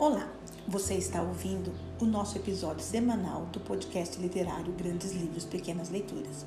Olá, 0.00 0.28
você 0.68 0.94
está 0.94 1.20
ouvindo 1.20 1.72
o 2.00 2.04
nosso 2.04 2.38
episódio 2.38 2.84
semanal 2.84 3.46
do 3.46 3.58
podcast 3.58 4.16
literário 4.22 4.72
Grandes 4.74 5.10
Livros, 5.10 5.44
Pequenas 5.44 5.90
Leituras. 5.90 6.46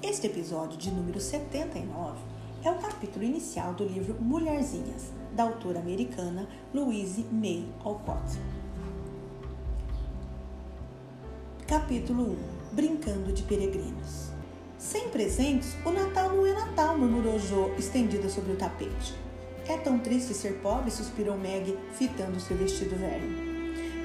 Este 0.00 0.28
episódio, 0.28 0.78
de 0.78 0.88
número 0.92 1.18
79, 1.18 2.20
é 2.62 2.70
o 2.70 2.78
capítulo 2.78 3.24
inicial 3.24 3.74
do 3.74 3.84
livro 3.84 4.14
Mulherzinhas, 4.20 5.10
da 5.34 5.42
autora 5.42 5.80
americana 5.80 6.48
Louise 6.72 7.26
May 7.32 7.66
Alcott. 7.82 8.38
Capítulo 11.66 12.30
1 12.30 12.36
Brincando 12.76 13.32
de 13.32 13.42
Peregrinos 13.42 14.30
Sem 14.78 15.08
presentes, 15.08 15.76
o 15.84 15.90
Natal 15.90 16.28
não 16.28 16.46
é 16.46 16.52
Natal, 16.52 16.96
murmurou 16.96 17.40
Jo, 17.40 17.74
estendida 17.76 18.28
sobre 18.28 18.52
o 18.52 18.56
tapete. 18.56 19.27
É 19.68 19.76
tão 19.76 19.98
triste 19.98 20.32
ser 20.32 20.54
pobre, 20.62 20.90
suspirou 20.90 21.36
Meg, 21.36 21.76
fitando 21.92 22.40
seu 22.40 22.56
vestido 22.56 22.96
velho. 22.96 23.48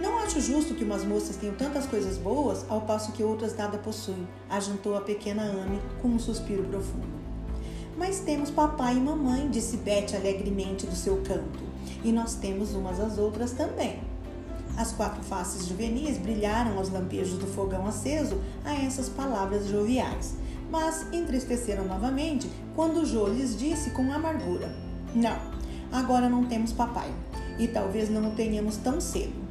Não 0.02 0.18
acho 0.18 0.42
justo 0.42 0.74
que 0.74 0.84
umas 0.84 1.06
moças 1.06 1.38
tenham 1.38 1.56
tantas 1.56 1.86
coisas 1.86 2.18
boas, 2.18 2.66
ao 2.68 2.82
passo 2.82 3.14
que 3.14 3.24
outras 3.24 3.56
nada 3.56 3.78
possuem, 3.78 4.28
ajuntou 4.50 4.98
a 4.98 5.00
pequena 5.00 5.44
Amy 5.44 5.80
com 6.02 6.10
um 6.10 6.20
suspiro 6.20 6.66
profundo. 6.66 7.24
Mas 7.98 8.20
temos 8.20 8.52
papai 8.52 8.98
e 8.98 9.00
mamãe, 9.00 9.50
disse 9.50 9.78
Beth 9.78 10.14
alegremente 10.14 10.86
do 10.86 10.96
seu 10.98 11.22
canto, 11.22 11.64
e 12.04 12.12
nós 12.12 12.36
temos 12.36 12.74
umas 12.74 13.00
às 13.00 13.18
outras 13.18 13.54
também. 13.54 14.02
As 14.76 14.92
quatro 14.92 15.24
faces 15.24 15.66
juvenis 15.66 16.18
brilharam 16.18 16.78
aos 16.78 16.90
lampejos 16.90 17.38
do 17.38 17.48
fogão 17.48 17.88
aceso 17.88 18.38
a 18.66 18.74
essas 18.74 19.08
palavras 19.08 19.68
joviais, 19.68 20.36
mas 20.70 21.06
entristeceram 21.14 21.86
novamente 21.86 22.50
quando 22.76 23.06
Jo 23.06 23.28
lhes 23.28 23.58
disse 23.58 23.92
com 23.92 24.12
amargura: 24.12 24.93
Não, 25.16 25.38
agora 25.92 26.28
não 26.28 26.46
temos 26.46 26.74
papai, 26.74 27.14
e 27.60 27.68
talvez 27.68 28.10
não 28.10 28.30
o 28.30 28.36
tenhamos 28.36 28.78
tão 28.78 29.00
cedo. 29.00 29.44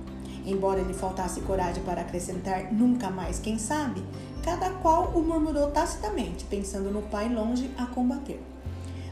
Embora 0.45 0.83
lhe 0.83 0.93
faltasse 0.93 1.41
coragem 1.43 1.85
para 1.85 2.01
acrescentar 2.01 2.73
nunca 2.73 3.11
mais, 3.11 3.39
quem 3.39 3.59
sabe, 3.59 4.03
cada 4.43 4.71
qual 4.71 5.13
o 5.15 5.23
murmurou 5.23 5.71
tacitamente, 5.71 6.45
pensando 6.47 6.91
no 6.91 7.03
pai 7.03 7.33
longe 7.33 7.71
a 7.79 7.87
combater. 7.87 8.43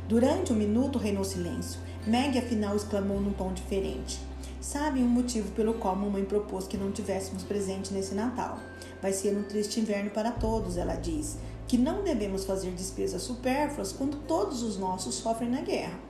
Durante 0.08 0.52
um 0.52 0.56
minuto 0.56 0.98
reinou 0.98 1.22
silêncio. 1.22 1.78
Meg 2.04 2.36
afinal 2.36 2.74
exclamou 2.74 3.20
num 3.20 3.32
tom 3.32 3.52
diferente. 3.52 4.18
Sabe 4.60 5.00
um 5.00 5.08
motivo 5.08 5.52
pelo 5.52 5.74
qual 5.74 5.94
mamãe 5.94 6.24
propôs 6.24 6.66
que 6.66 6.76
não 6.76 6.90
tivéssemos 6.90 7.44
presente 7.44 7.94
nesse 7.94 8.14
Natal? 8.14 8.58
Vai 9.00 9.12
ser 9.12 9.36
um 9.36 9.44
triste 9.44 9.78
inverno 9.78 10.10
para 10.10 10.32
todos, 10.32 10.76
ela 10.76 10.96
diz. 10.96 11.38
Que 11.68 11.78
não 11.78 12.02
devemos 12.02 12.44
fazer 12.44 12.72
despesas 12.72 13.22
supérfluas 13.22 13.92
quando 13.92 14.16
todos 14.26 14.62
os 14.62 14.76
nossos 14.76 15.14
sofrem 15.14 15.48
na 15.48 15.60
guerra. 15.60 16.09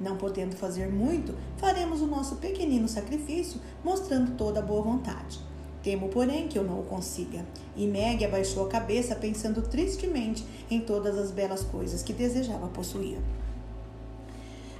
Não 0.00 0.16
podendo 0.16 0.56
fazer 0.56 0.88
muito, 0.88 1.34
faremos 1.58 2.00
o 2.00 2.06
nosso 2.06 2.36
pequenino 2.36 2.88
sacrifício, 2.88 3.60
mostrando 3.84 4.34
toda 4.36 4.60
a 4.60 4.62
boa 4.62 4.80
vontade. 4.80 5.38
Temo, 5.82 6.08
porém, 6.08 6.48
que 6.48 6.58
eu 6.58 6.64
não 6.64 6.80
o 6.80 6.84
consiga. 6.84 7.44
E 7.76 7.86
Meg 7.86 8.24
abaixou 8.24 8.66
a 8.66 8.68
cabeça, 8.68 9.14
pensando 9.14 9.62
tristemente 9.62 10.44
em 10.70 10.80
todas 10.80 11.18
as 11.18 11.30
belas 11.30 11.62
coisas 11.62 12.02
que 12.02 12.12
desejava 12.12 12.68
possuir. 12.68 13.18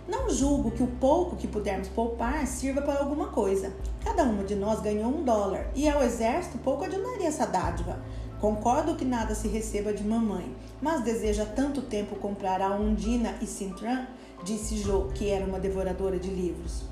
Não 0.09 0.29
julgo 0.29 0.71
que 0.73 0.83
o 0.83 0.87
pouco 0.87 1.37
que 1.37 1.47
pudermos 1.47 1.89
poupar 1.89 2.47
sirva 2.47 2.83
para 2.83 2.99
alguma 2.99 3.29
coisa. 3.29 3.73
Cada 4.03 4.25
uma 4.25 4.43
de 4.43 4.55
nós 4.55 4.81
ganhou 4.81 5.09
um 5.09 5.23
dólar 5.23 5.71
e 5.75 5.89
ao 5.89 6.03
exército 6.03 6.59
pouco 6.59 6.85
adiantaria 6.85 7.29
essa 7.29 7.47
dádiva. 7.47 8.03
Concordo 8.41 8.97
que 8.97 9.05
nada 9.05 9.35
se 9.35 9.47
receba 9.49 9.93
de 9.93 10.03
mamãe, 10.03 10.55
mas 10.81 11.05
deseja 11.05 11.45
tanto 11.45 11.83
tempo 11.83 12.17
comprar 12.17 12.61
a 12.61 12.75
Undina 12.75 13.37
e 13.41 13.47
Sintran 13.47 14.07
disse 14.45 14.77
Jo, 14.77 15.09
que 15.15 15.31
era 15.31 15.45
uma 15.45 15.59
devoradora 15.59 16.19
de 16.19 16.31
livros. 16.31 16.83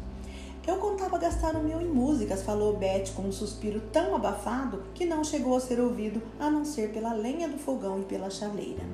Eu 0.66 0.77
contava 0.77 1.18
gastar 1.18 1.56
o 1.56 1.64
meu 1.64 1.80
em 1.80 1.88
músicas, 1.88 2.42
falou 2.42 2.77
Beth 2.77 3.12
com 3.16 3.23
um 3.23 3.33
suspiro 3.33 3.80
tão 3.90 4.14
abafado 4.14 4.83
que 4.95 5.06
não 5.06 5.24
chegou 5.24 5.56
a 5.56 5.61
ser 5.61 5.80
ouvido 5.80 6.20
a 6.39 6.50
não 6.50 6.62
ser 6.64 6.92
pela 6.92 7.14
lenha 7.14 7.48
do 7.48 7.56
fogão 7.56 8.00
e 8.00 8.05
pela 8.05 8.28
chaleira. 8.28 8.84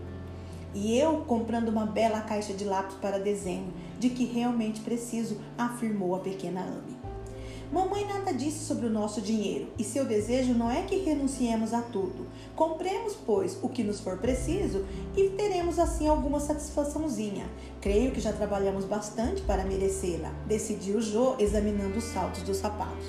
E 0.73 0.97
eu 0.97 1.23
comprando 1.27 1.69
uma 1.69 1.84
bela 1.84 2.21
caixa 2.21 2.53
de 2.53 2.65
lápis 2.65 2.97
para 2.97 3.19
desenho, 3.19 3.73
de 3.99 4.11
que 4.11 4.25
realmente 4.25 4.81
preciso, 4.83 5.37
afirmou 5.59 6.15
a 6.15 6.21
pequena 6.21 6.61
Amy. 6.61 7.04
Mamãe 7.73 8.07
nada 8.07 8.33
disse 8.33 8.65
sobre 8.65 8.87
o 8.87 8.91
nosso 8.91 9.21
dinheiro 9.21 9.69
e 9.79 9.85
seu 9.85 10.05
desejo 10.05 10.55
não 10.55 10.71
é 10.71 10.83
que 10.83 10.97
renunciemos 10.97 11.73
a 11.73 11.81
tudo. 11.81 12.27
Compremos, 12.55 13.17
pois, 13.27 13.59
o 13.63 13.69
que 13.69 13.83
nos 13.83 14.01
for 14.01 14.19
preciso 14.19 14.85
e 15.17 15.31
teremos 15.31 15.79
assim 15.79 16.07
alguma 16.07 16.41
satisfaçãozinha. 16.41 17.47
Creio 17.81 18.13
que 18.13 18.21
já 18.21 18.33
trabalhamos 18.33 18.85
bastante 18.85 19.43
para 19.43 19.65
merecê-la, 19.65 20.31
decidiu 20.47 21.01
Jo, 21.01 21.37
examinando 21.39 21.99
os 21.99 22.05
saltos 22.05 22.43
dos 22.43 22.59
sapatos. 22.59 23.07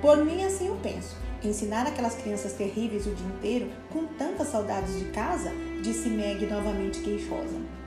Por 0.00 0.24
mim, 0.24 0.44
assim 0.44 0.68
eu 0.68 0.76
penso. 0.82 1.16
Ensinar 1.44 1.86
aquelas 1.86 2.14
crianças 2.14 2.54
terríveis 2.54 3.06
o 3.06 3.14
dia 3.14 3.26
inteiro, 3.26 3.70
com 3.92 4.06
tantas 4.18 4.48
saudades 4.48 4.98
de 4.98 5.06
casa, 5.06 5.52
disse 5.82 6.08
Meg 6.08 6.44
novamente 6.46 7.00
queixosa. 7.00 7.85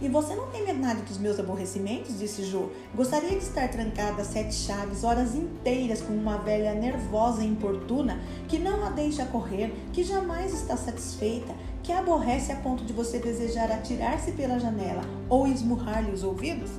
E 0.00 0.08
você 0.08 0.34
não 0.34 0.48
tem 0.48 0.64
metade 0.64 1.02
dos 1.02 1.18
meus 1.18 1.38
aborrecimentos? 1.38 2.18
disse 2.18 2.44
Jo. 2.44 2.70
Gostaria 2.94 3.30
de 3.30 3.44
estar 3.44 3.68
trancada 3.68 4.22
a 4.22 4.24
sete 4.24 4.54
chaves 4.54 5.04
horas 5.04 5.34
inteiras 5.34 6.00
com 6.00 6.12
uma 6.12 6.38
velha 6.38 6.74
nervosa 6.74 7.42
e 7.42 7.46
importuna 7.46 8.20
que 8.48 8.58
não 8.58 8.84
a 8.84 8.90
deixa 8.90 9.24
correr, 9.24 9.74
que 9.92 10.04
jamais 10.04 10.52
está 10.52 10.76
satisfeita, 10.76 11.54
que 11.82 11.92
a 11.92 12.00
aborrece 12.04 12.52
a 12.52 12.56
ponto 12.56 12.84
de 12.84 12.92
você 12.92 13.18
desejar 13.18 13.70
atirar-se 13.70 14.32
pela 14.32 14.58
janela 14.58 15.02
ou 15.28 15.46
esmurrar-lhe 15.46 16.12
os 16.12 16.22
ouvidos? 16.22 16.70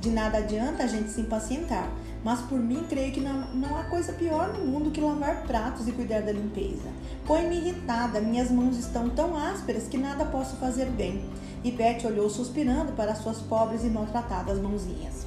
De 0.00 0.10
nada 0.10 0.38
adianta 0.38 0.82
a 0.82 0.86
gente 0.86 1.10
se 1.10 1.20
impacientar, 1.20 1.88
mas 2.22 2.40
por 2.42 2.58
mim 2.58 2.84
creio 2.88 3.12
que 3.12 3.20
não, 3.20 3.54
não 3.54 3.76
há 3.76 3.84
coisa 3.84 4.12
pior 4.12 4.52
no 4.52 4.64
mundo 4.66 4.90
que 4.90 5.00
lavar 5.00 5.44
pratos 5.44 5.88
e 5.88 5.92
cuidar 5.92 6.20
da 6.20 6.32
limpeza. 6.32 6.88
Põe-me 7.26 7.56
irritada, 7.56 8.20
minhas 8.20 8.50
mãos 8.50 8.76
estão 8.76 9.08
tão 9.08 9.36
ásperas 9.36 9.88
que 9.88 9.96
nada 9.96 10.24
posso 10.26 10.56
fazer 10.56 10.90
bem. 10.90 11.24
E 11.64 11.70
Beth 11.70 12.04
olhou 12.04 12.28
suspirando 12.28 12.92
para 12.92 13.14
suas 13.14 13.38
pobres 13.38 13.82
e 13.82 13.88
maltratadas 13.88 14.60
mãozinhas. 14.60 15.26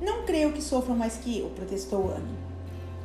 Não 0.00 0.24
creio 0.24 0.52
que 0.52 0.62
sofram 0.62 0.96
mais 0.96 1.16
que 1.16 1.40
eu, 1.40 1.50
protestou 1.50 2.12
Anne. 2.12 2.38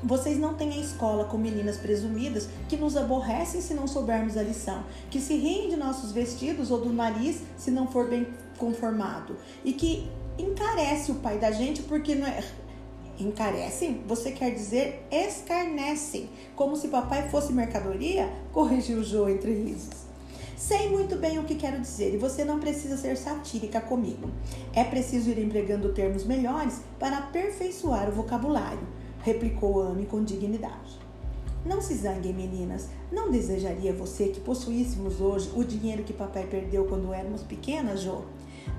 Vocês 0.03 0.37
não 0.37 0.53
têm 0.53 0.73
a 0.73 0.77
escola 0.77 1.25
com 1.25 1.37
meninas 1.37 1.77
presumidas 1.77 2.49
que 2.67 2.75
nos 2.75 2.95
aborrecem 2.95 3.61
se 3.61 3.73
não 3.73 3.87
soubermos 3.87 4.37
a 4.37 4.43
lição, 4.43 4.83
que 5.09 5.19
se 5.19 5.33
riem 5.35 5.69
de 5.69 5.77
nossos 5.77 6.11
vestidos 6.11 6.69
ou 6.69 6.81
do 6.81 6.91
nariz 6.91 7.41
se 7.57 7.71
não 7.71 7.87
for 7.87 8.09
bem 8.09 8.27
conformado, 8.57 9.37
e 9.63 9.71
que 9.71 10.07
encarece 10.37 11.11
o 11.11 11.15
pai 11.15 11.39
da 11.39 11.51
gente 11.51 11.81
porque 11.83 12.15
não 12.15 12.27
é. 12.27 12.43
Encarecem? 13.17 14.03
Você 14.07 14.31
quer 14.31 14.51
dizer 14.51 15.07
escarnecem, 15.09 16.29
como 16.55 16.75
se 16.75 16.89
papai 16.89 17.29
fosse 17.29 17.53
mercadoria? 17.53 18.29
Corrigiu 18.51 19.03
Joe 19.03 19.31
entre 19.31 19.53
risos. 19.53 20.02
Sei 20.55 20.89
muito 20.89 21.15
bem 21.15 21.39
o 21.39 21.43
que 21.43 21.55
quero 21.55 21.81
dizer 21.81 22.13
e 22.13 22.17
você 22.17 22.45
não 22.45 22.59
precisa 22.59 22.95
ser 22.95 23.17
satírica 23.17 23.81
comigo. 23.81 24.29
É 24.73 24.83
preciso 24.83 25.29
ir 25.29 25.39
empregando 25.39 25.93
termos 25.93 26.23
melhores 26.23 26.81
para 26.99 27.17
aperfeiçoar 27.17 28.09
o 28.09 28.13
vocabulário, 28.13 28.87
replicou 29.23 29.81
Amy 29.81 30.05
com 30.05 30.23
dignidade. 30.23 30.99
Não 31.65 31.81
se 31.81 31.95
zanguem, 31.95 32.33
meninas. 32.33 32.89
Não 33.11 33.31
desejaria 33.31 33.93
você 33.93 34.27
que 34.27 34.41
possuíssemos 34.41 35.21
hoje 35.21 35.49
o 35.55 35.63
dinheiro 35.63 36.03
que 36.03 36.11
papai 36.11 36.45
perdeu 36.45 36.85
quando 36.85 37.13
éramos 37.13 37.41
pequenas, 37.41 38.01
Jo? 38.01 38.23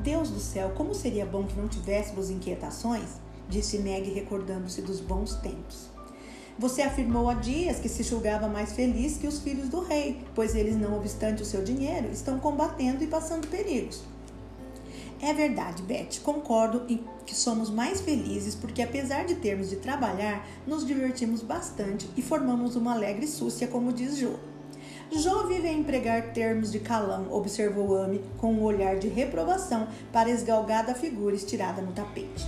Deus 0.02 0.30
do 0.30 0.38
céu, 0.38 0.72
como 0.76 0.94
seria 0.94 1.24
bom 1.24 1.44
que 1.44 1.56
não 1.56 1.66
tivéssemos 1.66 2.30
inquietações? 2.30 3.20
Disse 3.48 3.78
Meg, 3.78 4.10
recordando-se 4.10 4.82
dos 4.82 5.00
bons 5.00 5.34
tempos. 5.36 5.93
Você 6.56 6.82
afirmou 6.82 7.28
há 7.28 7.34
dias 7.34 7.80
que 7.80 7.88
se 7.88 8.04
julgava 8.04 8.46
mais 8.46 8.72
feliz 8.72 9.16
que 9.16 9.26
os 9.26 9.40
filhos 9.40 9.68
do 9.68 9.80
rei, 9.80 10.20
pois 10.36 10.54
eles, 10.54 10.76
não 10.76 10.96
obstante 10.96 11.42
o 11.42 11.44
seu 11.44 11.64
dinheiro, 11.64 12.08
estão 12.12 12.38
combatendo 12.38 13.02
e 13.02 13.08
passando 13.08 13.48
perigos. 13.48 14.02
É 15.20 15.32
verdade, 15.32 15.82
Beth, 15.82 16.20
concordo 16.22 16.82
em 16.88 17.02
que 17.26 17.34
somos 17.34 17.70
mais 17.70 18.00
felizes 18.00 18.54
porque, 18.54 18.82
apesar 18.82 19.24
de 19.24 19.34
termos 19.34 19.70
de 19.70 19.76
trabalhar, 19.76 20.46
nos 20.66 20.86
divertimos 20.86 21.42
bastante 21.42 22.08
e 22.16 22.22
formamos 22.22 22.76
uma 22.76 22.92
alegre 22.92 23.26
súcia, 23.26 23.66
como 23.66 23.92
diz 23.92 24.16
Jo. 24.16 24.38
Jo 25.10 25.46
vive 25.46 25.68
a 25.68 25.72
empregar 25.72 26.32
termos 26.32 26.70
de 26.70 26.78
calão, 26.78 27.32
observou 27.32 27.96
Amy 27.96 28.20
com 28.38 28.52
um 28.52 28.62
olhar 28.62 28.98
de 28.98 29.08
reprovação 29.08 29.88
para 30.12 30.28
a 30.28 30.32
esgalgada 30.32 30.94
figura 30.94 31.34
estirada 31.34 31.82
no 31.82 31.92
tapete. 31.92 32.44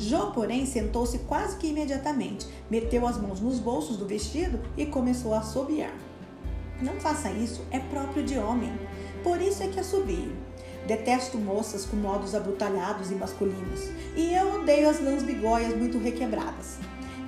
Jo, 0.00 0.30
porém, 0.32 0.64
sentou-se 0.64 1.18
quase 1.18 1.58
que 1.58 1.66
imediatamente, 1.66 2.48
meteu 2.70 3.06
as 3.06 3.20
mãos 3.20 3.38
nos 3.38 3.58
bolsos 3.58 3.98
do 3.98 4.06
vestido 4.06 4.58
e 4.74 4.86
começou 4.86 5.34
a 5.34 5.40
assobiar. 5.40 5.92
Não 6.80 6.94
faça 6.94 7.30
isso, 7.30 7.60
é 7.70 7.78
próprio 7.78 8.24
de 8.24 8.38
homem. 8.38 8.72
Por 9.22 9.38
isso 9.42 9.62
é 9.62 9.68
que 9.68 9.78
assobio. 9.78 10.32
Detesto 10.86 11.36
moças 11.36 11.84
com 11.84 11.96
modos 11.96 12.34
abrutalhados 12.34 13.10
e 13.10 13.14
masculinos, 13.14 13.90
e 14.16 14.32
eu 14.32 14.62
odeio 14.62 14.88
as 14.88 15.04
lãs 15.04 15.22
bigóias 15.22 15.76
muito 15.76 15.98
requebradas. 15.98 16.78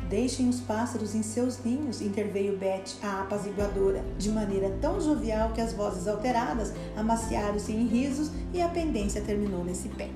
Deixem 0.09 0.49
os 0.49 0.61
pássaros 0.61 1.15
em 1.15 1.23
seus 1.23 1.63
ninhos, 1.63 2.01
interveio 2.01 2.57
Beth, 2.57 2.97
a 3.03 3.21
apaziguadora, 3.21 4.03
de 4.17 4.31
maneira 4.31 4.71
tão 4.81 4.99
jovial 4.99 5.53
que 5.53 5.61
as 5.61 5.75
vozes 5.75 6.09
alteradas 6.09 6.73
amaciaram-se 6.97 7.71
em 7.71 7.87
risos 7.87 8.31
e 8.55 8.63
a 8.63 8.69
pendência 8.69 9.21
terminou 9.21 9.63
nesse 9.63 9.91
pé. 9.91 10.09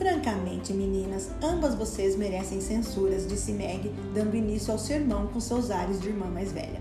Francamente, 0.00 0.72
meninas, 0.72 1.28
ambas 1.42 1.74
vocês 1.74 2.16
merecem 2.16 2.58
censuras, 2.58 3.28
disse 3.28 3.52
Meg, 3.52 3.94
dando 4.14 4.34
início 4.34 4.72
ao 4.72 4.78
sermão 4.78 5.26
com 5.26 5.38
seus 5.38 5.70
ares 5.70 6.00
de 6.00 6.08
irmã 6.08 6.24
mais 6.24 6.52
velha. 6.52 6.80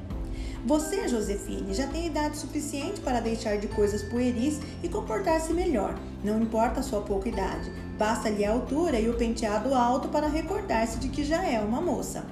Você, 0.65 1.05
Josefine, 1.05 1.73
já 1.73 1.85
tem 1.85 2.05
idade 2.05 2.37
suficiente 2.37 3.01
para 3.01 3.19
deixar 3.19 3.57
de 3.57 3.67
coisas 3.67 4.03
pueris 4.03 4.61
e 4.81 4.87
comportar-se 4.87 5.51
melhor. 5.51 5.99
Não 6.23 6.41
importa 6.41 6.79
a 6.79 6.83
sua 6.83 7.01
pouca 7.01 7.27
idade, 7.27 7.69
basta-lhe 7.97 8.45
a 8.45 8.53
altura 8.53 8.97
e 8.97 9.09
o 9.09 9.17
penteado 9.17 9.73
alto 9.75 10.07
para 10.07 10.29
recordar-se 10.29 10.97
de 10.97 11.09
que 11.09 11.25
já 11.25 11.45
é 11.45 11.59
uma 11.59 11.81
moça. 11.81 12.23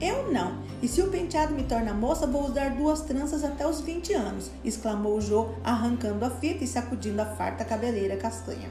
Eu 0.00 0.32
não. 0.32 0.58
E 0.82 0.88
se 0.88 1.02
o 1.02 1.10
penteado 1.10 1.52
me 1.52 1.64
torna 1.64 1.92
moça, 1.92 2.26
vou 2.26 2.48
usar 2.48 2.70
duas 2.70 3.02
tranças 3.02 3.44
até 3.44 3.66
os 3.66 3.82
20 3.82 4.14
anos, 4.14 4.50
exclamou 4.64 5.20
Jo, 5.20 5.50
arrancando 5.62 6.24
a 6.24 6.30
fita 6.30 6.64
e 6.64 6.66
sacudindo 6.66 7.20
a 7.20 7.26
farta 7.26 7.62
cabeleira 7.62 8.16
castanha. 8.16 8.70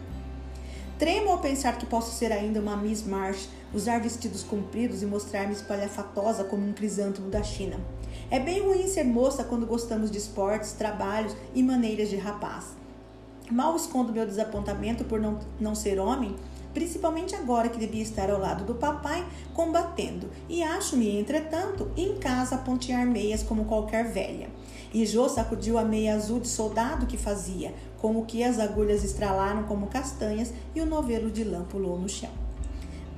Tremo 1.03 1.31
ao 1.31 1.39
pensar 1.39 1.77
que 1.77 1.85
posso 1.85 2.15
ser 2.15 2.31
ainda 2.31 2.61
uma 2.61 2.77
Miss 2.77 3.05
Marsh, 3.05 3.50
usar 3.73 4.00
vestidos 4.00 4.41
compridos 4.41 5.03
e 5.03 5.05
mostrar-me 5.05 5.51
espalhafatosa 5.51 6.45
como 6.45 6.65
um 6.65 6.71
crisântemo 6.71 7.29
da 7.29 7.44
China. 7.44 7.77
É 8.31 8.39
bem 8.39 8.61
ruim 8.61 8.88
ser 8.88 9.03
moça 9.03 9.44
quando 9.44 9.65
gostamos 9.65 10.09
de 10.09 10.17
esportes, 10.17 10.71
trabalhos 10.71 11.35
e 11.53 11.61
maneiras 11.61 12.09
de 12.09 12.15
rapaz. 12.15 12.67
Mal 13.51 13.75
escondo 13.75 14.13
meu 14.13 14.25
desapontamento 14.25 15.03
por 15.03 15.19
não, 15.19 15.39
não 15.59 15.75
ser 15.75 16.00
homem, 16.00 16.38
principalmente 16.73 17.35
agora 17.35 17.67
que 17.67 17.77
devia 17.77 18.01
estar 18.01 18.31
ao 18.31 18.39
lado 18.39 18.63
do 18.63 18.75
papai 18.75 19.27
combatendo, 19.53 20.29
e 20.47 20.63
acho-me, 20.63 21.19
entretanto, 21.19 21.91
em 21.97 22.15
casa 22.15 22.55
a 22.55 22.59
pontear 22.59 23.05
meias 23.05 23.44
como 23.44 23.65
qualquer 23.65 24.09
velha. 24.09 24.50
E 24.93 25.05
Jô 25.05 25.27
sacudiu 25.27 25.77
a 25.77 25.83
meia 25.83 26.13
azul 26.13 26.39
de 26.39 26.47
soldado 26.47 27.07
que 27.07 27.17
fazia, 27.17 27.73
com 27.97 28.15
o 28.17 28.25
que 28.25 28.43
as 28.43 28.59
agulhas 28.59 29.03
estralaram 29.03 29.63
como 29.63 29.87
castanhas 29.87 30.53
e 30.75 30.81
o 30.81 30.85
novelo 30.85 31.31
de 31.31 31.43
lã 31.43 31.63
pulou 31.63 31.97
no 31.97 32.07
chão. 32.07 32.29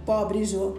Pobre 0.06 0.46
Jô, 0.46 0.78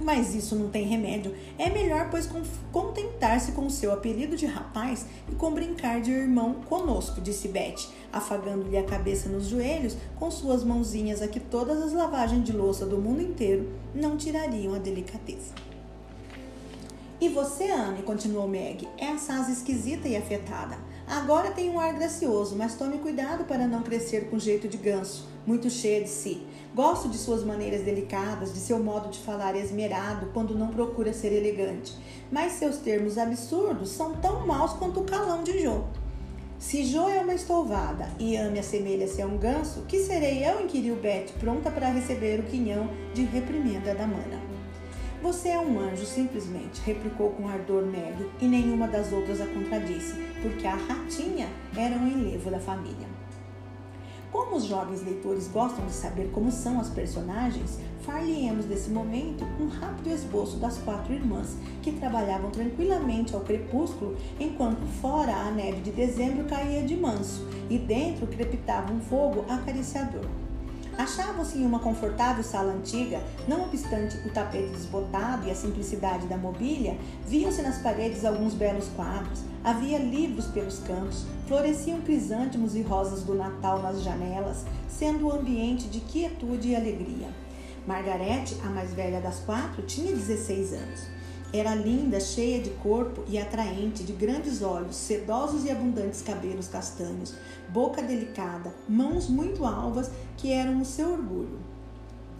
mas 0.00 0.34
isso 0.34 0.56
não 0.56 0.70
tem 0.70 0.86
remédio. 0.86 1.34
É 1.58 1.68
melhor, 1.68 2.08
pois, 2.10 2.28
contentar-se 2.72 3.52
com 3.52 3.66
o 3.66 3.70
seu 3.70 3.92
apelido 3.92 4.36
de 4.36 4.46
rapaz 4.46 5.04
e 5.30 5.34
com 5.34 5.52
brincar 5.52 6.00
de 6.00 6.10
irmão 6.10 6.54
conosco, 6.54 7.20
disse 7.20 7.48
Beth, 7.48 7.88
afagando-lhe 8.10 8.78
a 8.78 8.84
cabeça 8.84 9.28
nos 9.28 9.46
joelhos 9.46 9.96
com 10.18 10.30
suas 10.30 10.64
mãozinhas 10.64 11.20
a 11.20 11.28
que 11.28 11.38
todas 11.38 11.82
as 11.82 11.92
lavagens 11.92 12.44
de 12.44 12.52
louça 12.52 12.86
do 12.86 12.96
mundo 12.96 13.20
inteiro 13.20 13.68
não 13.94 14.16
tirariam 14.16 14.74
a 14.74 14.78
delicadeza. 14.78 15.69
E 17.20 17.28
você, 17.28 17.70
Anne, 17.70 18.02
continuou 18.02 18.48
Meg, 18.48 18.88
é 18.96 19.08
assaz 19.08 19.50
esquisita 19.50 20.08
e 20.08 20.16
afetada. 20.16 20.78
Agora 21.06 21.50
tem 21.50 21.68
um 21.68 21.78
ar 21.78 21.92
gracioso, 21.92 22.56
mas 22.56 22.76
tome 22.76 22.96
cuidado 22.96 23.44
para 23.44 23.66
não 23.66 23.82
crescer 23.82 24.30
com 24.30 24.38
jeito 24.38 24.66
de 24.66 24.78
ganso, 24.78 25.28
muito 25.46 25.68
cheio 25.68 26.04
de 26.04 26.08
si. 26.08 26.46
Gosto 26.74 27.10
de 27.10 27.18
suas 27.18 27.44
maneiras 27.44 27.82
delicadas, 27.82 28.54
de 28.54 28.58
seu 28.58 28.78
modo 28.78 29.10
de 29.10 29.18
falar 29.18 29.54
esmerado 29.54 30.30
quando 30.32 30.56
não 30.56 30.68
procura 30.68 31.12
ser 31.12 31.32
elegante, 31.34 31.94
mas 32.32 32.52
seus 32.52 32.78
termos 32.78 33.18
absurdos 33.18 33.90
são 33.90 34.14
tão 34.14 34.46
maus 34.46 34.72
quanto 34.72 35.00
o 35.00 35.04
calão 35.04 35.42
de 35.42 35.60
Jô. 35.62 35.82
Se 36.58 36.84
Jô 36.84 37.06
é 37.06 37.20
uma 37.20 37.34
estouvada 37.34 38.08
e 38.18 38.34
Ame 38.34 38.60
assemelha-se 38.60 39.20
a 39.20 39.26
um 39.26 39.36
ganso, 39.36 39.82
que 39.82 39.98
serei 39.98 40.42
eu? 40.48 40.64
inquiriu 40.64 40.96
Beth, 40.96 41.32
pronta 41.38 41.70
para 41.70 41.90
receber 41.90 42.40
o 42.40 42.44
quinhão 42.44 42.88
de 43.12 43.24
reprimenda 43.24 43.94
da 43.94 44.06
mana. 44.06 44.59
Você 45.22 45.50
é 45.50 45.60
um 45.60 45.78
anjo, 45.78 46.06
simplesmente, 46.06 46.80
replicou 46.80 47.32
com 47.32 47.46
ardor 47.46 47.84
Meg, 47.84 48.26
e 48.40 48.46
nenhuma 48.46 48.88
das 48.88 49.12
outras 49.12 49.38
a 49.38 49.46
contradisse, 49.46 50.14
porque 50.40 50.66
a 50.66 50.74
ratinha 50.74 51.46
era 51.76 51.94
um 51.94 52.08
enlevo 52.08 52.50
da 52.50 52.58
família. 52.58 53.06
Como 54.32 54.56
os 54.56 54.64
jovens 54.64 55.02
leitores 55.02 55.46
gostam 55.48 55.84
de 55.84 55.92
saber 55.92 56.30
como 56.32 56.50
são 56.50 56.80
as 56.80 56.88
personagens, 56.88 57.78
far-lhe-emos 58.00 58.64
desse 58.64 58.88
momento 58.88 59.44
um 59.60 59.68
rápido 59.68 60.08
esboço 60.08 60.56
das 60.56 60.78
quatro 60.78 61.12
irmãs, 61.12 61.54
que 61.82 61.92
trabalhavam 61.92 62.50
tranquilamente 62.50 63.34
ao 63.34 63.42
crepúsculo, 63.42 64.16
enquanto 64.38 64.86
fora 65.02 65.34
a 65.34 65.50
neve 65.50 65.82
de 65.82 65.90
dezembro 65.90 66.46
caía 66.46 66.82
de 66.82 66.96
manso 66.96 67.46
e 67.68 67.76
dentro 67.76 68.26
crepitava 68.26 68.90
um 68.90 69.00
fogo 69.00 69.44
acariciador. 69.50 70.24
Achavam-se 70.98 71.58
em 71.58 71.64
uma 71.64 71.78
confortável 71.78 72.42
sala 72.42 72.72
antiga, 72.72 73.20
não 73.48 73.62
obstante 73.62 74.16
o 74.26 74.30
tapete 74.30 74.68
desbotado 74.68 75.46
e 75.46 75.50
a 75.50 75.54
simplicidade 75.54 76.26
da 76.26 76.36
mobília, 76.36 76.98
viam-se 77.26 77.62
nas 77.62 77.78
paredes 77.78 78.24
alguns 78.24 78.54
belos 78.54 78.88
quadros, 78.96 79.40
havia 79.64 79.98
livros 79.98 80.46
pelos 80.46 80.78
cantos, 80.80 81.24
floresciam 81.46 82.00
crisântemos 82.00 82.74
e 82.74 82.82
rosas 82.82 83.22
do 83.22 83.34
Natal 83.34 83.80
nas 83.80 84.02
janelas, 84.02 84.64
sendo 84.88 85.26
o 85.26 85.32
ambiente 85.32 85.88
de 85.88 86.00
quietude 86.00 86.68
e 86.68 86.76
alegria. 86.76 87.28
Margarete, 87.86 88.56
a 88.64 88.68
mais 88.68 88.92
velha 88.92 89.20
das 89.20 89.40
quatro, 89.40 89.82
tinha 89.82 90.14
16 90.14 90.74
anos. 90.74 91.00
Era 91.52 91.74
linda, 91.74 92.20
cheia 92.20 92.62
de 92.62 92.70
corpo 92.70 93.24
e 93.28 93.36
atraente, 93.36 94.04
de 94.04 94.12
grandes 94.12 94.62
olhos, 94.62 94.94
sedosos 94.94 95.64
e 95.64 95.70
abundantes 95.70 96.22
cabelos 96.22 96.68
castanhos, 96.68 97.34
boca 97.68 98.00
delicada, 98.00 98.72
mãos 98.88 99.28
muito 99.28 99.64
alvas 99.64 100.12
que 100.36 100.52
eram 100.52 100.80
o 100.80 100.84
seu 100.84 101.12
orgulho. 101.12 101.58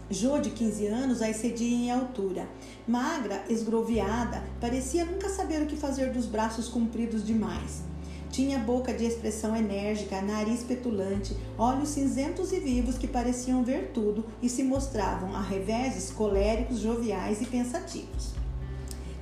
Jô, 0.08 0.38
de 0.38 0.50
15 0.50 0.86
anos, 0.86 1.22
a 1.22 1.28
excedia 1.28 1.76
em 1.76 1.90
altura. 1.90 2.48
Magra, 2.86 3.42
esgroviada, 3.48 4.44
parecia 4.60 5.04
nunca 5.04 5.28
saber 5.28 5.62
o 5.62 5.66
que 5.66 5.76
fazer 5.76 6.12
dos 6.12 6.26
braços 6.26 6.68
compridos 6.68 7.26
demais. 7.26 7.82
Tinha 8.30 8.60
boca 8.60 8.92
de 8.92 9.04
expressão 9.04 9.56
enérgica, 9.56 10.22
nariz 10.22 10.62
petulante, 10.62 11.36
olhos 11.58 11.88
cinzentos 11.88 12.52
e 12.52 12.60
vivos 12.60 12.96
que 12.96 13.08
pareciam 13.08 13.64
ver 13.64 13.90
tudo 13.92 14.24
e 14.40 14.48
se 14.48 14.62
mostravam, 14.62 15.34
a 15.34 15.40
reveses, 15.40 16.12
coléricos, 16.12 16.78
joviais 16.78 17.42
e 17.42 17.46
pensativos. 17.46 18.39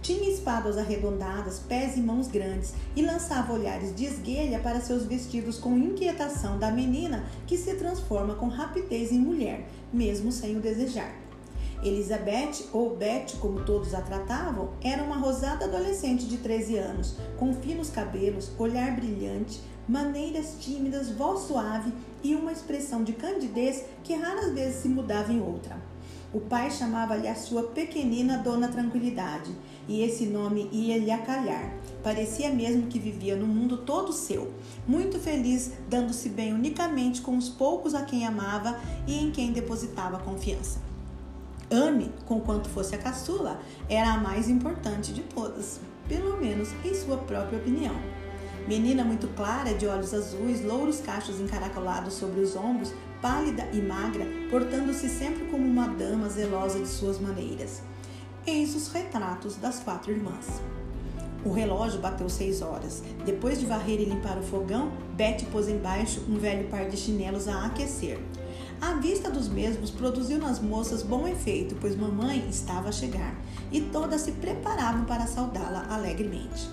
Tinha 0.09 0.31
espadas 0.31 0.79
arredondadas, 0.79 1.59
pés 1.59 1.99
e 1.99 2.01
mãos 2.01 2.29
grandes, 2.29 2.73
e 2.97 3.03
lançava 3.03 3.53
olhares 3.53 3.95
de 3.95 4.07
esguelha 4.07 4.59
para 4.59 4.81
seus 4.81 5.05
vestidos 5.05 5.59
com 5.59 5.77
inquietação 5.77 6.59
da 6.59 6.71
menina 6.71 7.27
que 7.47 7.59
se 7.59 7.75
transforma 7.75 8.35
com 8.35 8.49
rapidez 8.49 9.13
em 9.13 9.19
mulher, 9.19 9.69
mesmo 9.93 10.33
sem 10.33 10.57
o 10.57 10.61
desejar. 10.61 11.15
Elizabeth, 11.83 12.71
ou 12.73 12.97
Beth, 12.97 13.37
como 13.39 13.67
todos 13.67 13.93
a 13.93 14.01
tratavam, 14.01 14.71
era 14.83 15.03
uma 15.03 15.19
rosada 15.19 15.67
adolescente 15.67 16.25
de 16.25 16.39
13 16.39 16.79
anos, 16.79 17.15
com 17.39 17.53
finos 17.53 17.91
cabelos, 17.91 18.51
olhar 18.59 18.97
brilhante, 18.97 19.61
maneiras 19.87 20.57
tímidas, 20.59 21.11
voz 21.11 21.41
suave 21.41 21.93
e 22.25 22.35
uma 22.35 22.51
expressão 22.51 23.05
de 23.05 23.13
candidez 23.13 23.85
que 24.03 24.15
raras 24.15 24.55
vezes 24.55 24.81
se 24.81 24.89
mudava 24.89 25.31
em 25.31 25.43
outra. 25.43 25.77
O 26.33 26.41
pai 26.41 26.71
chamava-lhe 26.71 27.27
a 27.27 27.35
sua 27.35 27.63
pequenina 27.63 28.37
Dona 28.37 28.69
Tranquilidade, 28.69 29.51
e 29.89 30.03
esse 30.03 30.27
nome 30.27 30.69
ia-lhe 30.71 31.11
acalhar. 31.11 31.73
Parecia 32.03 32.51
mesmo 32.51 32.87
que 32.87 32.99
vivia 32.99 33.35
no 33.35 33.47
mundo 33.47 33.79
todo 33.79 34.13
seu, 34.13 34.53
muito 34.87 35.19
feliz, 35.19 35.73
dando-se 35.89 36.29
bem 36.29 36.53
unicamente 36.53 37.21
com 37.21 37.37
os 37.37 37.49
poucos 37.49 37.95
a 37.95 38.03
quem 38.03 38.27
amava 38.27 38.79
e 39.07 39.19
em 39.19 39.31
quem 39.31 39.53
depositava 39.53 40.19
confiança. 40.19 40.79
Ame, 41.71 42.11
conquanto 42.25 42.69
fosse 42.69 42.95
a 42.95 42.99
caçula, 42.99 43.61
era 43.89 44.13
a 44.13 44.21
mais 44.21 44.49
importante 44.49 45.13
de 45.13 45.23
todas, 45.23 45.81
pelo 46.09 46.39
menos 46.39 46.71
em 46.85 46.95
sua 46.95 47.17
própria 47.19 47.59
opinião. 47.59 47.95
Menina 48.67 49.03
muito 49.03 49.29
clara, 49.29 49.75
de 49.75 49.87
olhos 49.87 50.13
azuis, 50.13 50.65
louros 50.65 51.01
cachos 51.01 51.41
encaracolados 51.41 52.15
sobre 52.15 52.41
os 52.41 52.55
ombros, 52.55 52.93
pálida 53.21 53.67
e 53.73 53.81
magra, 53.81 54.27
portando-se 54.51 55.09
sempre 55.09 55.45
como 55.47 55.65
uma 55.65 55.89
dama 55.89 56.29
zelosa 56.29 56.79
de 56.79 56.87
suas 56.87 57.19
maneiras. 57.19 57.83
Eis 58.51 58.75
os 58.75 58.89
retratos 58.89 59.57
das 59.57 59.79
quatro 59.79 60.11
irmãs. 60.11 60.63
O 61.45 61.53
relógio 61.53 62.01
bateu 62.01 62.31
seis 62.31 62.63
horas. 62.63 63.03
Depois 63.27 63.61
de 63.61 63.67
varrer 63.67 64.01
e 64.01 64.07
limpar 64.07 64.39
o 64.39 64.43
fogão, 64.43 64.91
Betty 65.15 65.45
pôs 65.45 65.69
embaixo 65.69 66.23
um 66.27 66.39
velho 66.39 66.67
par 66.71 66.89
de 66.89 66.97
chinelos 66.97 67.47
a 67.47 67.67
aquecer. 67.67 68.19
A 68.81 68.95
vista 68.95 69.31
dos 69.31 69.51
mesmos 69.51 69.91
produziu 69.91 70.39
nas 70.39 70.61
moças 70.61 71.03
bom 71.03 71.29
efeito, 71.29 71.77
pois 71.79 71.95
mamãe 71.95 72.43
estava 72.49 72.89
a 72.89 72.93
chegar 72.93 73.39
e 73.71 73.83
todas 73.83 74.23
se 74.23 74.33
preparavam 74.33 75.05
para 75.05 75.27
saudá-la 75.27 75.85
alegremente. 75.91 76.71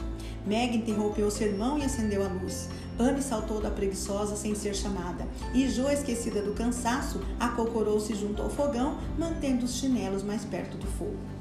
Meg 0.48 0.77
interrompeu 0.77 1.27
o 1.27 1.32
sermão 1.32 1.77
e 1.77 1.84
acendeu 1.84 2.24
a 2.24 2.29
luz. 2.29 2.70
Anne 2.98 3.22
saltou 3.22 3.60
da 3.60 3.70
preguiçosa 3.70 4.38
sem 4.38 4.55
ser 4.55 4.74
chamada, 4.74 5.27
e 5.53 5.67
Jo, 5.67 5.89
esquecida 5.89 6.41
do 6.41 6.53
cansaço, 6.53 7.20
acocorou-se 7.38 8.15
junto 8.15 8.41
ao 8.41 8.50
fogão, 8.50 8.98
mantendo 9.20 9.65
os 9.65 9.75
chinelos 9.75 10.24
mais 10.24 10.46
perto 10.46 10.77
do 10.77 10.88
fogo. 10.88 11.35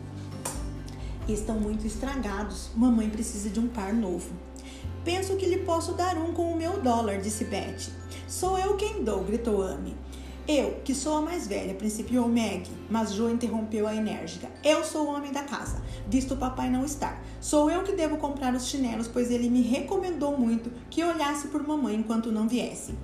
Estão 1.29 1.59
muito 1.59 1.87
estragados. 1.87 2.69
Mamãe 2.77 3.09
precisa 3.09 3.49
de 3.49 3.59
um 3.59 3.67
par 3.67 3.95
novo. 3.95 4.31
Penso 5.05 5.37
que 5.37 5.47
lhe 5.47 5.59
posso 5.59 5.95
dar 5.95 6.19
um 6.19 6.33
com 6.33 6.53
o 6.53 6.57
meu 6.57 6.81
dólar, 6.81 7.19
disse 7.19 7.45
Betty. 7.45 7.91
Sou 8.27 8.59
eu 8.59 8.77
quem 8.77 9.03
dou, 9.03 9.25
gritou 9.25 9.63
Anne. 9.63 9.97
Eu, 10.47 10.81
que 10.85 10.95
sou 10.95 11.17
a 11.17 11.23
mais 11.23 11.47
velha, 11.47 11.73
principiou 11.73 12.29
Meg, 12.29 12.69
mas 12.91 13.15
Jo 13.15 13.31
interrompeu 13.31 13.89
a 13.89 13.95
enérgica. 13.95 14.51
Eu 14.63 14.85
sou 14.85 15.07
o 15.07 15.15
homem 15.15 15.33
da 15.33 15.43
casa, 15.43 15.83
visto 16.07 16.35
o 16.35 16.37
papai 16.37 16.69
não 16.69 16.85
estar. 16.85 17.23
Sou 17.41 17.71
eu 17.71 17.83
que 17.83 17.93
devo 17.93 18.19
comprar 18.19 18.55
os 18.55 18.67
chinelos, 18.67 19.09
pois 19.09 19.31
ele 19.31 19.49
me 19.49 19.63
recomendou 19.63 20.37
muito 20.37 20.71
que 20.91 21.03
olhasse 21.03 21.49
por 21.49 21.67
mamãe 21.67 21.95
enquanto 21.95 22.31
não 22.31 22.47
viesse. 22.47 22.95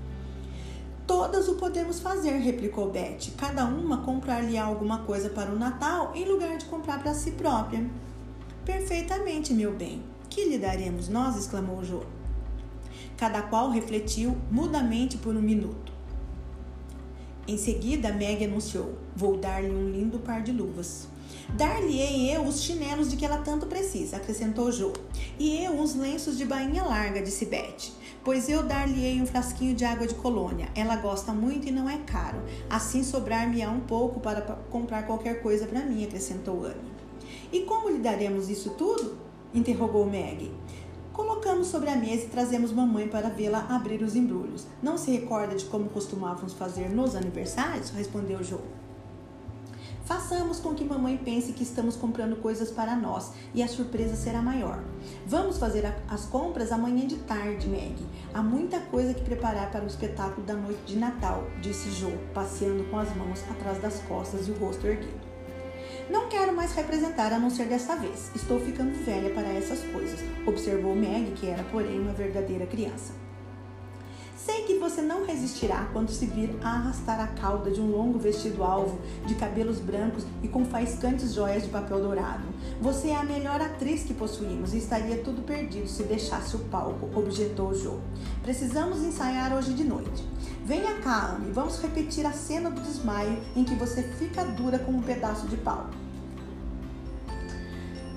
Todas 1.06 1.48
o 1.48 1.54
podemos 1.54 1.98
fazer, 2.00 2.36
replicou 2.36 2.90
Beth. 2.90 3.32
Cada 3.38 3.64
uma 3.64 4.02
comprar-lhe 4.02 4.58
alguma 4.58 4.98
coisa 4.98 5.30
para 5.30 5.50
o 5.50 5.58
Natal 5.58 6.12
em 6.14 6.26
lugar 6.26 6.58
de 6.58 6.66
comprar 6.66 7.02
para 7.02 7.14
si 7.14 7.30
própria. 7.30 7.84
Perfeitamente, 8.64 9.54
meu 9.54 9.74
bem. 9.74 10.02
Que 10.28 10.44
lhe 10.44 10.58
daremos 10.58 11.08
nós? 11.08 11.36
exclamou 11.36 11.84
Jô. 11.84 12.02
Cada 13.16 13.42
qual 13.42 13.70
refletiu 13.70 14.36
mudamente 14.50 15.18
por 15.18 15.34
um 15.34 15.42
minuto. 15.42 15.92
Em 17.48 17.56
seguida, 17.56 18.12
Meg 18.12 18.44
anunciou: 18.44 18.96
Vou 19.16 19.36
dar-lhe 19.36 19.70
um 19.70 19.90
lindo 19.90 20.18
par 20.18 20.42
de 20.42 20.52
luvas. 20.52 21.08
Dar-lhe-ei 21.56 22.34
eu 22.34 22.44
os 22.44 22.62
chinelos 22.62 23.10
de 23.10 23.16
que 23.16 23.24
ela 23.24 23.38
tanto 23.38 23.66
precisa, 23.66 24.18
acrescentou 24.18 24.70
Jô. 24.70 24.92
E 25.38 25.64
eu 25.64 25.72
uns 25.72 25.94
lenços 25.94 26.36
de 26.36 26.44
bainha 26.44 26.84
larga, 26.84 27.22
disse 27.22 27.46
Beth. 27.46 27.92
Pois 28.22 28.48
eu 28.48 28.62
dar-lhe-ei 28.62 29.20
um 29.20 29.26
frasquinho 29.26 29.74
de 29.74 29.84
água 29.84 30.06
de 30.06 30.14
colônia. 30.14 30.68
Ela 30.74 30.96
gosta 30.96 31.32
muito 31.32 31.66
e 31.66 31.72
não 31.72 31.88
é 31.88 31.98
caro. 31.98 32.42
Assim 32.68 33.02
sobrar-me-á 33.02 33.70
um 33.70 33.80
pouco 33.80 34.20
para 34.20 34.42
comprar 34.70 35.06
qualquer 35.06 35.42
coisa 35.42 35.66
para 35.66 35.80
mim, 35.80 36.04
acrescentou 36.04 36.64
Anne. 36.64 36.99
E 37.52 37.60
como 37.62 37.88
lhe 37.88 37.98
daremos 37.98 38.48
isso 38.48 38.70
tudo? 38.70 39.16
interrogou 39.52 40.06
Meg. 40.06 40.52
Colocamos 41.12 41.66
sobre 41.66 41.90
a 41.90 41.96
mesa 41.96 42.24
e 42.24 42.28
trazemos 42.28 42.72
mamãe 42.72 43.08
para 43.08 43.28
vê-la 43.28 43.66
abrir 43.68 44.02
os 44.02 44.14
embrulhos. 44.14 44.66
Não 44.80 44.96
se 44.96 45.10
recorda 45.10 45.56
de 45.56 45.64
como 45.64 45.90
costumávamos 45.90 46.52
fazer 46.52 46.88
nos 46.88 47.16
aniversários? 47.16 47.90
respondeu 47.90 48.42
Joe. 48.42 48.60
Façamos 50.04 50.58
com 50.58 50.74
que 50.74 50.84
mamãe 50.84 51.16
pense 51.16 51.52
que 51.52 51.62
estamos 51.62 51.94
comprando 51.96 52.40
coisas 52.40 52.70
para 52.70 52.96
nós 52.96 53.32
e 53.54 53.62
a 53.62 53.68
surpresa 53.68 54.16
será 54.16 54.40
maior. 54.40 54.82
Vamos 55.26 55.58
fazer 55.58 55.84
as 56.08 56.24
compras 56.24 56.72
amanhã 56.72 57.06
de 57.06 57.16
tarde, 57.16 57.68
Meg. 57.68 57.96
Há 58.32 58.42
muita 58.42 58.80
coisa 58.80 59.14
que 59.14 59.22
preparar 59.22 59.70
para 59.70 59.84
o 59.84 59.86
espetáculo 59.86 60.46
da 60.46 60.54
noite 60.54 60.80
de 60.84 60.96
Natal, 60.96 61.44
disse 61.60 61.90
Joe, 61.90 62.16
passeando 62.32 62.84
com 62.84 62.98
as 62.98 63.14
mãos 63.16 63.44
atrás 63.50 63.80
das 63.80 64.00
costas 64.02 64.48
e 64.48 64.50
o 64.50 64.54
rosto 64.54 64.86
erguido. 64.86 65.30
Não 66.10 66.28
quero 66.28 66.54
mais 66.54 66.74
representar 66.74 67.32
a 67.32 67.38
não 67.38 67.50
ser 67.50 67.66
dessa 67.66 67.96
vez. 67.96 68.30
Estou 68.34 68.60
ficando 68.60 68.92
velha 69.04 69.30
para 69.30 69.48
essas 69.48 69.80
coisas, 69.92 70.20
observou 70.46 70.94
Meg, 70.94 71.32
que 71.32 71.46
era, 71.46 71.62
porém, 71.64 72.00
uma 72.00 72.12
verdadeira 72.12 72.66
criança. 72.66 73.12
Sei 74.44 74.62
que 74.62 74.78
você 74.78 75.02
não 75.02 75.26
resistirá 75.26 75.90
quando 75.92 76.10
se 76.10 76.24
vir 76.24 76.56
a 76.62 76.70
arrastar 76.70 77.20
a 77.20 77.26
cauda 77.26 77.70
de 77.70 77.78
um 77.78 77.90
longo 77.90 78.18
vestido 78.18 78.64
alvo, 78.64 78.98
de 79.26 79.34
cabelos 79.34 79.78
brancos 79.78 80.24
e 80.42 80.48
com 80.48 80.64
faiscantes 80.64 81.34
joias 81.34 81.64
de 81.64 81.68
papel 81.68 82.00
dourado. 82.00 82.44
Você 82.80 83.08
é 83.08 83.16
a 83.16 83.22
melhor 83.22 83.60
atriz 83.60 84.02
que 84.02 84.14
possuímos 84.14 84.72
e 84.72 84.78
estaria 84.78 85.18
tudo 85.18 85.42
perdido 85.42 85.86
se 85.86 86.04
deixasse 86.04 86.56
o 86.56 86.60
palco, 86.60 87.10
objetou 87.14 87.74
Joe. 87.74 87.98
Precisamos 88.42 89.02
ensaiar 89.02 89.54
hoje 89.54 89.74
de 89.74 89.84
noite. 89.84 90.24
Venha 90.70 91.00
cá, 91.00 91.34
Amy, 91.34 91.50
vamos 91.50 91.82
repetir 91.82 92.24
a 92.24 92.30
cena 92.30 92.70
do 92.70 92.80
desmaio 92.80 93.36
em 93.56 93.64
que 93.64 93.74
você 93.74 94.04
fica 94.04 94.44
dura 94.44 94.78
como 94.78 94.98
um 94.98 95.02
pedaço 95.02 95.48
de 95.48 95.56
pau. 95.56 95.90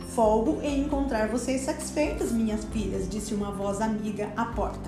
Folgo 0.09 0.61
em 0.61 0.81
encontrar 0.81 1.29
vocês 1.29 1.61
satisfeitas, 1.61 2.31
minhas 2.31 2.63
filhas, 2.65 3.09
disse 3.09 3.33
uma 3.33 3.49
voz 3.49 3.81
amiga 3.81 4.31
à 4.37 4.45
porta. 4.45 4.87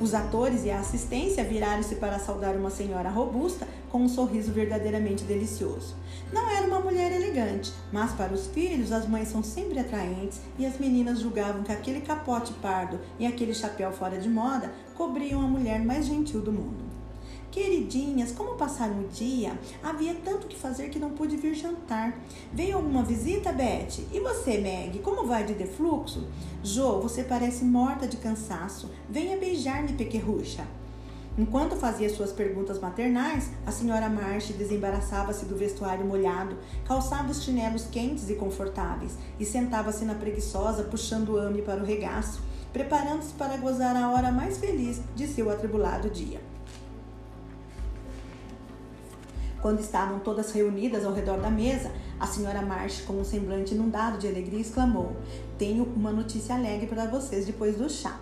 Os 0.00 0.14
atores 0.14 0.64
e 0.64 0.70
a 0.72 0.80
assistência 0.80 1.44
viraram-se 1.44 1.94
para 1.94 2.18
saudar 2.18 2.56
uma 2.56 2.70
senhora 2.70 3.08
robusta 3.08 3.68
com 3.88 3.98
um 3.98 4.08
sorriso 4.08 4.50
verdadeiramente 4.50 5.22
delicioso. 5.22 5.94
Não 6.32 6.50
era 6.50 6.66
uma 6.66 6.80
mulher 6.80 7.12
elegante, 7.12 7.72
mas 7.92 8.10
para 8.14 8.34
os 8.34 8.48
filhos 8.48 8.90
as 8.90 9.06
mães 9.08 9.28
são 9.28 9.44
sempre 9.44 9.78
atraentes 9.78 10.40
e 10.58 10.66
as 10.66 10.76
meninas 10.76 11.20
julgavam 11.20 11.62
que 11.62 11.70
aquele 11.70 12.00
capote 12.00 12.52
pardo 12.54 12.98
e 13.16 13.24
aquele 13.24 13.54
chapéu 13.54 13.92
fora 13.92 14.18
de 14.18 14.28
moda 14.28 14.72
cobriam 14.96 15.40
a 15.40 15.46
mulher 15.46 15.78
mais 15.84 16.06
gentil 16.06 16.40
do 16.40 16.50
mundo. 16.50 16.85
Queridinhas, 17.56 18.32
como 18.32 18.56
passaram 18.56 19.00
o 19.00 19.08
dia? 19.08 19.58
Havia 19.82 20.14
tanto 20.22 20.46
que 20.46 20.54
fazer 20.54 20.90
que 20.90 20.98
não 20.98 21.12
pude 21.12 21.38
vir 21.38 21.54
jantar. 21.54 22.20
Veio 22.52 22.76
alguma 22.76 23.02
visita, 23.02 23.50
Beth? 23.50 24.04
E 24.12 24.20
você, 24.20 24.58
Meg, 24.58 24.98
como 24.98 25.26
vai 25.26 25.42
de 25.42 25.54
defluxo? 25.54 26.28
Jo, 26.62 27.00
você 27.00 27.24
parece 27.24 27.64
morta 27.64 28.06
de 28.06 28.18
cansaço. 28.18 28.90
Venha 29.08 29.38
beijar-me, 29.38 29.94
pequerrucha. 29.94 30.66
Enquanto 31.38 31.76
fazia 31.76 32.10
suas 32.10 32.30
perguntas 32.30 32.78
maternais, 32.78 33.50
a 33.64 33.72
senhora 33.72 34.10
Marsh 34.10 34.50
desembaraçava-se 34.50 35.46
do 35.46 35.56
vestuário 35.56 36.04
molhado, 36.04 36.58
calçava 36.84 37.30
os 37.30 37.42
chinelos 37.42 37.86
quentes 37.86 38.28
e 38.28 38.34
confortáveis 38.34 39.16
e 39.40 39.46
sentava-se 39.46 40.04
na 40.04 40.14
preguiçosa, 40.14 40.82
puxando 40.82 41.38
Ame 41.38 41.62
para 41.62 41.80
o 41.80 41.86
regaço, 41.86 42.42
preparando-se 42.70 43.32
para 43.32 43.56
gozar 43.56 43.96
a 43.96 44.10
hora 44.10 44.30
mais 44.30 44.58
feliz 44.58 45.00
de 45.14 45.26
seu 45.26 45.50
atribulado 45.50 46.10
dia. 46.10 46.54
Quando 49.60 49.80
estavam 49.80 50.18
todas 50.18 50.52
reunidas 50.52 51.04
ao 51.04 51.12
redor 51.12 51.38
da 51.38 51.50
mesa, 51.50 51.90
a 52.20 52.26
senhora 52.26 52.62
Marsh, 52.62 53.00
com 53.02 53.14
um 53.14 53.24
semblante 53.24 53.74
inundado 53.74 54.18
de 54.18 54.28
alegria, 54.28 54.60
exclamou: 54.60 55.16
Tenho 55.58 55.84
uma 55.96 56.12
notícia 56.12 56.54
alegre 56.54 56.86
para 56.86 57.06
vocês 57.06 57.46
depois 57.46 57.76
do 57.76 57.88
chá. 57.88 58.20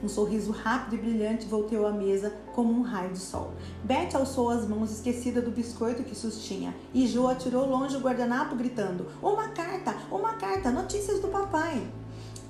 Um 0.00 0.08
sorriso 0.08 0.52
rápido 0.52 0.94
e 0.94 0.98
brilhante 0.98 1.46
volteou 1.46 1.84
à 1.84 1.90
mesa 1.90 2.32
como 2.54 2.72
um 2.72 2.82
raio 2.82 3.10
de 3.10 3.18
sol. 3.18 3.52
Beth 3.82 4.14
alçou 4.14 4.48
as 4.48 4.68
mãos 4.68 4.92
esquecida 4.92 5.42
do 5.42 5.50
biscoito 5.50 6.04
que 6.04 6.14
sustinha 6.14 6.72
e 6.94 7.04
Jo 7.08 7.26
atirou 7.26 7.68
longe 7.68 7.96
o 7.96 8.00
guardanapo 8.00 8.54
gritando: 8.54 9.06
Uma 9.20 9.48
carta! 9.48 9.96
Uma 10.10 10.34
carta! 10.34 10.70
Notícias 10.70 11.18
do 11.20 11.28
papai! 11.28 11.84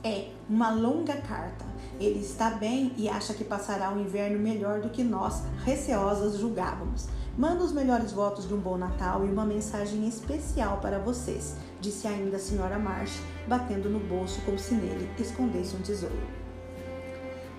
É, 0.05 0.29
uma 0.49 0.71
longa 0.71 1.17
carta. 1.17 1.65
Ele 1.99 2.21
está 2.21 2.51
bem 2.51 2.93
e 2.97 3.09
acha 3.09 3.35
que 3.35 3.43
passará 3.43 3.91
um 3.91 4.01
inverno 4.01 4.39
melhor 4.39 4.81
do 4.81 4.91
que 4.91 5.03
nós, 5.03 5.43
receosas, 5.65 6.39
julgávamos. 6.39 7.09
Manda 7.39 7.63
os 7.63 7.71
melhores 7.71 8.11
votos 8.11 8.49
de 8.49 8.53
um 8.53 8.59
bom 8.59 8.77
Natal 8.77 9.25
e 9.25 9.31
uma 9.31 9.47
mensagem 9.47 10.09
especial 10.09 10.79
para 10.79 10.99
vocês, 10.99 11.55
disse 11.81 12.09
ainda 12.09 12.37
a 12.37 12.41
senhora 12.41 12.81
Marsh, 12.81 13.21
batendo 13.47 13.89
no 13.89 14.01
bolso 14.01 14.41
como 14.45 14.59
se 14.59 14.75
nele 14.75 15.09
escondesse 15.17 15.77
um 15.77 15.81
tesouro. 15.81 16.19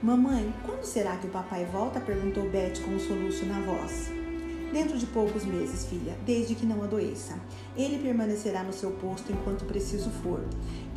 Mamãe, 0.04 0.54
quando 0.66 0.84
será 0.84 1.16
que 1.16 1.28
o 1.28 1.30
papai 1.30 1.64
volta? 1.64 2.02
perguntou 2.02 2.50
Beth 2.50 2.82
com 2.84 2.92
um 2.92 3.00
soluço 3.00 3.46
na 3.46 3.62
voz. 3.62 4.12
Dentro 4.74 4.98
de 4.98 5.06
poucos 5.06 5.46
meses, 5.46 5.86
filha, 5.86 6.18
desde 6.26 6.56
que 6.56 6.66
não 6.66 6.84
adoeça. 6.84 7.40
Ele 7.78 8.04
permanecerá 8.04 8.64
no 8.64 8.74
seu 8.74 8.92
posto 8.92 9.32
enquanto 9.32 9.64
preciso 9.64 10.10
for, 10.10 10.44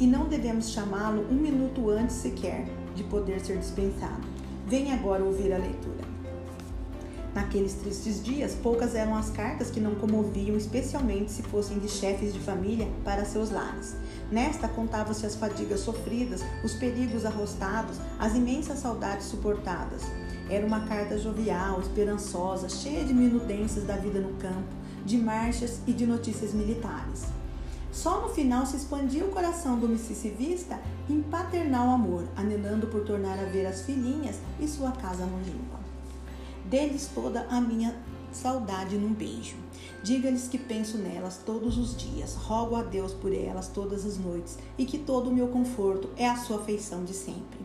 e 0.01 0.09
não 0.09 0.27
devemos 0.27 0.71
chamá-lo 0.71 1.25
um 1.31 1.37
minuto 1.37 1.89
antes 1.89 2.17
sequer 2.17 2.67
de 2.97 3.05
poder 3.05 3.39
ser 3.39 3.59
dispensado. 3.59 4.27
Venha 4.67 4.95
agora 4.95 5.23
ouvir 5.23 5.53
a 5.53 5.59
leitura. 5.59 6.12
Naqueles 7.35 7.73
tristes 7.75 8.23
dias, 8.23 8.55
poucas 8.55 8.95
eram 8.95 9.15
as 9.15 9.31
cartas 9.31 9.71
que 9.71 9.81
não 9.81 9.95
comoviam, 9.95 10.55
especialmente 10.55 11.33
se 11.33 11.43
fossem 11.43 11.79
de 11.79 11.89
chefes 11.89 12.35
de 12.35 12.39
família, 12.39 12.87
para 13.05 13.25
seus 13.25 13.51
lares. 13.51 13.97
Nesta 14.31 14.69
contava-se 14.69 15.25
as 15.25 15.35
fadigas 15.35 15.81
sofridas, 15.81 16.43
os 16.63 16.75
perigos 16.75 17.25
arrostados, 17.25 17.97
as 18.19 18.35
imensas 18.35 18.81
saudades 18.81 19.27
suportadas. 19.27 20.03
Era 20.51 20.67
uma 20.67 20.81
carta 20.81 21.17
jovial, 21.17 21.81
esperançosa, 21.81 22.69
cheia 22.69 23.03
de 23.03 23.15
minudências 23.15 23.87
da 23.87 23.97
vida 23.97 24.21
no 24.21 24.35
campo, 24.35 24.69
de 25.03 25.17
marchas 25.17 25.81
e 25.87 25.93
de 25.95 26.07
notícias 26.07 26.53
militares. 26.53 27.25
Só 27.91 28.21
no 28.21 28.29
final 28.29 28.67
se 28.67 28.77
expandia 28.77 29.25
o 29.25 29.31
coração 29.31 29.79
do 29.79 29.89
mississivista 29.89 30.79
em 31.09 31.23
paternal 31.23 31.89
amor, 31.89 32.25
anelando 32.37 32.87
por 32.89 33.05
tornar 33.05 33.39
a 33.39 33.45
ver 33.45 33.65
as 33.67 33.83
filhinhas 33.83 34.37
e 34.61 34.69
sua 34.69 34.93
casa 34.93 35.25
longínqua 35.25 35.82
deles 36.73 37.11
toda 37.15 37.47
a 37.51 37.61
minha 37.61 37.95
saudade 38.33 38.97
num 38.97 39.13
beijo. 39.13 39.57
Diga-lhes 40.03 40.49
que 40.49 40.57
penso 40.57 40.97
nelas 40.97 41.39
todos 41.45 41.77
os 41.77 41.95
dias, 41.95 42.35
rogo 42.35 42.75
a 42.75 42.83
Deus 42.83 43.13
por 43.13 43.31
elas 43.31 43.69
todas 43.69 44.07
as 44.07 44.17
noites 44.17 44.57
e 44.79 44.87
que 44.87 44.97
todo 44.97 45.29
o 45.29 45.35
meu 45.35 45.49
conforto 45.49 46.09
é 46.17 46.27
a 46.27 46.37
sua 46.37 46.57
afeição 46.57 47.05
de 47.05 47.13
sempre. 47.13 47.61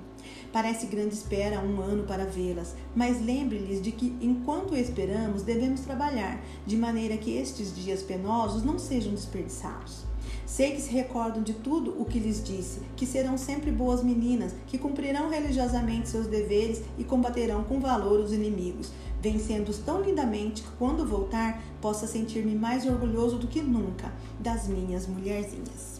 Parece 0.51 0.87
grande 0.87 1.13
espera 1.13 1.61
um 1.61 1.79
ano 1.79 2.03
para 2.03 2.25
vê-las, 2.25 2.75
mas 2.93 3.21
lembre-lhes 3.21 3.81
de 3.81 3.93
que, 3.93 4.13
enquanto 4.19 4.75
esperamos, 4.75 5.41
devemos 5.41 5.81
trabalhar, 5.81 6.43
de 6.65 6.75
maneira 6.75 7.15
que 7.15 7.31
estes 7.31 7.73
dias 7.73 8.03
penosos 8.03 8.63
não 8.63 8.77
sejam 8.77 9.13
desperdiçados. 9.13 10.06
Sei 10.47 10.71
que 10.71 10.81
se 10.81 10.89
recordam 10.91 11.43
de 11.43 11.53
tudo 11.53 12.01
o 12.01 12.05
que 12.05 12.17
lhes 12.17 12.41
disse, 12.41 12.79
que 12.95 13.05
serão 13.05 13.37
sempre 13.37 13.69
boas 13.69 14.01
meninas, 14.01 14.55
que 14.65 14.77
cumprirão 14.77 15.29
religiosamente 15.29 16.07
seus 16.07 16.25
deveres 16.25 16.81
e 16.97 17.03
combaterão 17.03 17.65
com 17.65 17.81
valor 17.81 18.21
os 18.21 18.31
inimigos, 18.31 18.93
vencendo-os 19.21 19.79
tão 19.79 20.01
lindamente 20.01 20.63
que, 20.63 20.69
quando 20.79 21.05
voltar, 21.05 21.61
possa 21.81 22.07
sentir-me 22.07 22.55
mais 22.55 22.85
orgulhoso 22.85 23.37
do 23.37 23.45
que 23.45 23.61
nunca 23.61 24.09
das 24.39 24.69
minhas 24.69 25.05
mulherzinhas. 25.05 25.99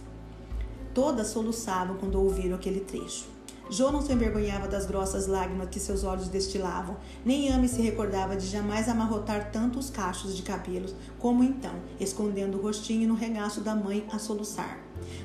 Todas 0.93 1.27
soluçavam 1.27 1.97
quando 1.97 2.15
ouviram 2.15 2.55
aquele 2.55 2.79
trecho. 2.79 3.36
Jô 3.69 3.91
não 3.91 4.01
se 4.01 4.13
envergonhava 4.13 4.67
das 4.67 4.85
grossas 4.85 5.27
lágrimas 5.27 5.69
que 5.69 5.79
seus 5.79 6.03
olhos 6.03 6.29
destilavam, 6.29 6.95
nem 7.25 7.51
Ame 7.51 7.67
se 7.67 7.81
recordava 7.81 8.35
de 8.35 8.47
jamais 8.47 8.87
amarrotar 8.87 9.51
tanto 9.51 9.77
os 9.77 9.89
cachos 9.89 10.35
de 10.35 10.41
cabelos 10.41 10.95
como 11.19 11.43
então, 11.43 11.73
escondendo 11.99 12.57
o 12.57 12.61
rostinho 12.61 13.07
no 13.07 13.15
regaço 13.15 13.59
da 13.61 13.75
mãe 13.75 14.05
a 14.11 14.17
soluçar. 14.17 14.79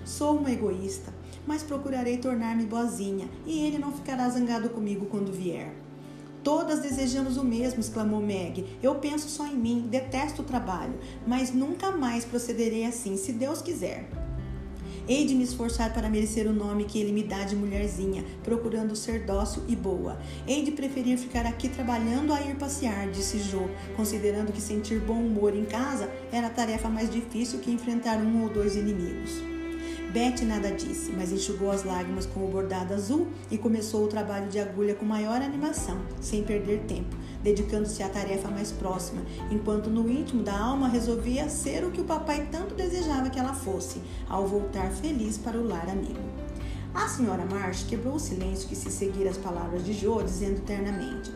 Sou 0.05 0.37
uma 0.37 0.51
egoísta, 0.51 1.15
mas 1.47 1.63
procurarei 1.63 2.17
tornar-me 2.19 2.65
boazinha 2.65 3.29
e 3.47 3.65
ele 3.65 3.79
não 3.79 3.93
ficará 3.93 4.29
zangado 4.29 4.71
comigo 4.71 5.07
quando 5.07 5.33
vier. 5.33 5.73
Todas 6.43 6.81
desejamos 6.81 7.37
o 7.37 7.45
mesmo, 7.45 7.79
exclamou 7.79 8.21
Meg. 8.21 8.67
Eu 8.83 8.97
penso 8.97 9.29
só 9.29 9.47
em 9.47 9.55
mim, 9.55 9.87
detesto 9.89 10.43
o 10.43 10.45
trabalho, 10.45 10.99
mas 11.25 11.55
nunca 11.55 11.93
mais 11.93 12.25
procederei 12.25 12.85
assim, 12.85 13.17
se 13.17 13.33
Deus 13.33 13.63
quiser. 13.63 14.09
Hei 15.15 15.27
de 15.27 15.35
me 15.35 15.45
esforçar 15.45 15.93
para 15.93 16.09
merecer 16.09 16.47
o 16.47 16.55
nome 16.55 16.85
que 16.85 16.99
ele 16.99 17.13
me 17.13 17.23
dá 17.23 17.45
de 17.45 17.55
mulherzinha, 17.55 18.25
procurando 18.43 18.97
ser 18.97 19.27
dócil 19.27 19.63
e 19.69 19.77
boa. 19.77 20.19
Hei 20.49 20.65
de 20.65 20.71
preferir 20.71 21.19
ficar 21.19 21.45
aqui 21.45 21.69
trabalhando 21.69 22.33
a 22.33 22.41
ir 22.41 22.57
passear, 22.57 23.11
disse 23.11 23.39
Jo, 23.39 23.69
considerando 23.95 24.53
que 24.53 24.61
sentir 24.63 25.01
bom 25.01 25.23
humor 25.23 25.55
em 25.55 25.67
casa 25.67 26.09
era 26.33 26.47
a 26.47 26.51
tarefa 26.51 26.89
mais 26.89 27.11
difícil 27.11 27.59
que 27.59 27.71
enfrentar 27.71 28.17
um 28.17 28.45
ou 28.45 28.49
dois 28.49 28.75
inimigos. 28.75 29.52
Beth 30.13 30.43
nada 30.45 30.71
disse, 30.71 31.11
mas 31.11 31.33
enxugou 31.33 31.71
as 31.71 31.85
lágrimas 31.85 32.27
com 32.27 32.45
o 32.45 32.49
bordado 32.49 32.93
azul 32.93 33.29
e 33.51 33.57
começou 33.57 34.05
o 34.05 34.09
trabalho 34.09 34.47
de 34.51 34.59
agulha 34.59 34.95
com 34.95 35.07
maior 35.07 35.41
animação, 35.41 36.03
sem 36.21 36.45
perder 36.45 36.81
tempo, 36.81 37.17
dedicando-se 37.43 38.03
à 38.03 38.11
tarefa 38.11 38.51
mais 38.51 38.71
próxima, 38.71 39.23
enquanto 39.51 39.89
no 39.89 40.07
íntimo 40.11 40.43
da 40.43 40.55
alma 40.55 40.87
resolvia 40.87 41.49
ser 41.49 41.83
o 41.83 41.91
que 41.91 42.03
o 42.03 42.05
papai 42.05 42.47
tanto 42.53 42.75
desejava 42.75 43.31
que 43.31 43.39
ela 43.39 43.55
fosse, 43.55 44.03
ao 44.29 44.47
voltar 44.47 44.91
feliz 44.91 45.39
para 45.39 45.57
o 45.57 45.67
lar 45.67 45.89
amigo. 45.89 46.21
A 46.93 47.09
senhora 47.09 47.47
Marsh 47.47 47.85
quebrou 47.85 48.17
o 48.17 48.21
silêncio 48.21 48.69
que 48.69 48.77
se 48.77 48.91
seguira 48.91 49.31
as 49.31 49.39
palavras 49.39 49.83
de 49.83 49.95
Joe, 49.95 50.23
dizendo 50.23 50.61
ternamente: 50.61 51.33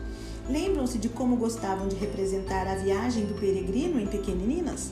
Lembram-se 0.47 0.99
de 0.99 1.09
como 1.09 1.35
gostavam 1.35 1.87
de 1.87 1.95
representar 1.95 2.67
a 2.67 2.75
viagem 2.75 3.25
do 3.25 3.33
peregrino 3.33 3.99
em 3.99 4.05
Pequeninas? 4.05 4.91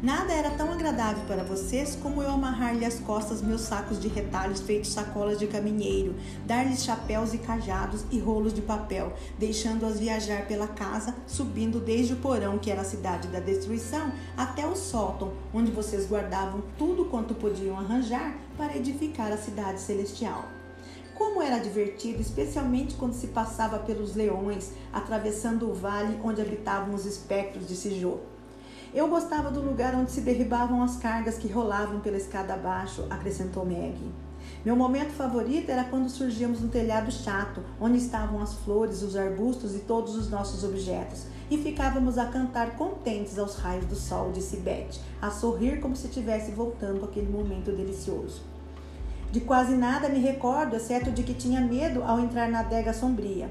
Nada 0.00 0.32
era 0.32 0.50
tão 0.50 0.72
agradável 0.72 1.24
para 1.26 1.42
vocês 1.42 1.98
como 2.00 2.22
eu 2.22 2.30
amarrar-lhe 2.30 2.84
às 2.84 3.00
costas 3.00 3.42
meus 3.42 3.62
sacos 3.62 3.98
de 3.98 4.06
retalhos 4.06 4.60
feitos 4.60 4.92
sacolas 4.92 5.40
de 5.40 5.48
caminheiro, 5.48 6.14
dar-lhes 6.46 6.84
chapéus 6.84 7.34
e 7.34 7.38
cajados 7.38 8.04
e 8.08 8.20
rolos 8.20 8.54
de 8.54 8.62
papel, 8.62 9.12
deixando-as 9.36 9.98
viajar 9.98 10.46
pela 10.46 10.68
casa, 10.68 11.16
subindo 11.26 11.80
desde 11.80 12.12
o 12.12 12.18
porão, 12.18 12.58
que 12.58 12.70
era 12.70 12.82
a 12.82 12.84
cidade 12.84 13.26
da 13.26 13.40
destruição, 13.40 14.12
até 14.36 14.64
o 14.64 14.76
sótão, 14.76 15.32
onde 15.52 15.72
vocês 15.72 16.06
guardavam 16.06 16.62
tudo 16.78 17.06
quanto 17.06 17.34
podiam 17.34 17.76
arranjar 17.76 18.36
para 18.56 18.76
edificar 18.76 19.32
a 19.32 19.36
cidade 19.36 19.80
celestial. 19.80 20.44
Como 21.16 21.42
era 21.42 21.58
divertido, 21.58 22.22
especialmente 22.22 22.94
quando 22.94 23.14
se 23.14 23.26
passava 23.26 23.80
pelos 23.80 24.14
leões, 24.14 24.70
atravessando 24.92 25.68
o 25.68 25.74
vale 25.74 26.16
onde 26.22 26.40
habitavam 26.40 26.94
os 26.94 27.04
espectros 27.04 27.66
de 27.66 27.74
Sijô. 27.74 28.20
Eu 28.94 29.06
gostava 29.06 29.50
do 29.50 29.60
lugar 29.60 29.94
onde 29.94 30.10
se 30.10 30.22
derribavam 30.22 30.82
as 30.82 30.96
cargas 30.96 31.36
que 31.36 31.46
rolavam 31.46 32.00
pela 32.00 32.16
escada 32.16 32.54
abaixo, 32.54 33.04
acrescentou 33.10 33.64
Meg. 33.64 33.98
Meu 34.64 34.74
momento 34.74 35.12
favorito 35.12 35.70
era 35.70 35.84
quando 35.84 36.08
surgíamos 36.08 36.62
no 36.62 36.68
telhado 36.68 37.12
chato, 37.12 37.62
onde 37.78 37.98
estavam 37.98 38.40
as 38.40 38.54
flores, 38.54 39.02
os 39.02 39.14
arbustos 39.14 39.74
e 39.74 39.80
todos 39.80 40.16
os 40.16 40.30
nossos 40.30 40.64
objetos, 40.64 41.26
e 41.50 41.58
ficávamos 41.58 42.16
a 42.16 42.26
cantar 42.26 42.76
contentes 42.76 43.38
aos 43.38 43.56
raios 43.56 43.84
do 43.84 43.94
sol, 43.94 44.32
disse 44.32 44.56
Beth, 44.56 44.98
a 45.20 45.30
sorrir 45.30 45.80
como 45.80 45.94
se 45.94 46.06
estivesse 46.06 46.50
voltando 46.50 47.04
aquele 47.04 47.30
momento 47.30 47.70
delicioso. 47.70 48.40
De 49.30 49.40
quase 49.40 49.76
nada 49.76 50.08
me 50.08 50.18
recordo, 50.18 50.76
exceto 50.76 51.10
de 51.10 51.22
que 51.22 51.34
tinha 51.34 51.60
medo 51.60 52.02
ao 52.02 52.18
entrar 52.18 52.48
na 52.48 52.60
adega 52.60 52.94
sombria, 52.94 53.50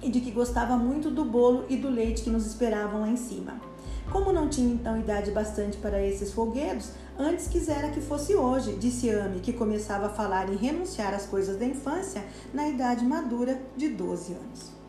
e 0.00 0.10
de 0.10 0.20
que 0.20 0.30
gostava 0.30 0.78
muito 0.78 1.10
do 1.10 1.26
bolo 1.26 1.66
e 1.68 1.76
do 1.76 1.90
leite 1.90 2.22
que 2.22 2.30
nos 2.30 2.46
esperavam 2.46 3.02
lá 3.02 3.08
em 3.08 3.16
cima. 3.16 3.71
Como 4.10 4.32
não 4.32 4.48
tinha 4.48 4.74
então 4.74 4.98
idade 4.98 5.30
bastante 5.30 5.78
para 5.78 6.02
esses 6.02 6.32
folguedos, 6.32 6.90
antes 7.18 7.48
quisera 7.48 7.90
que 7.90 8.00
fosse 8.00 8.34
hoje, 8.34 8.76
disse 8.76 9.08
Ame, 9.08 9.40
que 9.40 9.52
começava 9.52 10.06
a 10.06 10.10
falar 10.10 10.52
em 10.52 10.56
renunciar 10.56 11.14
às 11.14 11.26
coisas 11.26 11.56
da 11.56 11.64
infância 11.64 12.24
na 12.52 12.68
idade 12.68 13.04
madura 13.04 13.60
de 13.76 13.88
12 13.88 14.32
anos. 14.34 14.82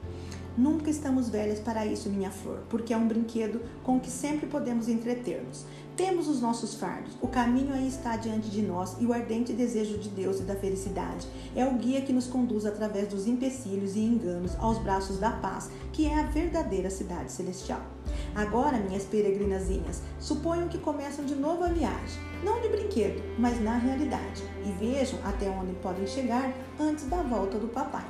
Nunca 0.55 0.87
estamos 0.89 1.29
velhas 1.29 1.59
para 1.59 1.83
isso, 1.83 2.09
minha 2.09 2.29
flor, 2.29 2.59
porque 2.69 2.93
é 2.93 2.97
um 2.97 3.07
brinquedo 3.07 3.59
com 3.83 3.99
que 3.99 4.11
sempre 4.11 4.45
podemos 4.45 4.87
entreter-nos. 4.87 5.65
Temos 5.97 6.27
os 6.27 6.41
nossos 6.41 6.75
fardos, 6.75 7.17
o 7.21 7.27
caminho 7.27 7.73
aí 7.73 7.87
está 7.87 8.17
diante 8.17 8.49
de 8.49 8.61
nós 8.61 8.95
e 8.99 9.05
o 9.05 9.13
ardente 9.13 9.53
desejo 9.53 9.97
de 9.97 10.09
Deus 10.09 10.39
e 10.39 10.43
da 10.43 10.55
felicidade 10.55 11.27
é 11.55 11.65
o 11.65 11.75
guia 11.75 12.01
que 12.01 12.13
nos 12.13 12.27
conduz 12.27 12.65
através 12.65 13.07
dos 13.07 13.27
empecilhos 13.27 13.95
e 13.95 13.99
enganos 13.99 14.55
aos 14.55 14.77
braços 14.79 15.19
da 15.19 15.31
paz, 15.31 15.69
que 15.91 16.07
é 16.07 16.19
a 16.19 16.23
verdadeira 16.23 16.89
cidade 16.89 17.31
celestial. 17.31 17.92
Agora, 18.35 18.77
minhas 18.77 19.03
peregrinazinhas, 19.03 20.01
suponham 20.19 20.67
que 20.67 20.79
começam 20.79 21.23
de 21.23 21.35
novo 21.35 21.63
a 21.63 21.67
viagem, 21.67 22.19
não 22.43 22.59
de 22.61 22.67
brinquedo, 22.67 23.21
mas 23.37 23.61
na 23.61 23.77
realidade, 23.77 24.43
e 24.65 24.71
vejam 24.71 25.19
até 25.23 25.47
onde 25.49 25.73
podem 25.73 26.07
chegar 26.07 26.51
antes 26.79 27.05
da 27.05 27.21
volta 27.21 27.59
do 27.59 27.67
papai. 27.67 28.05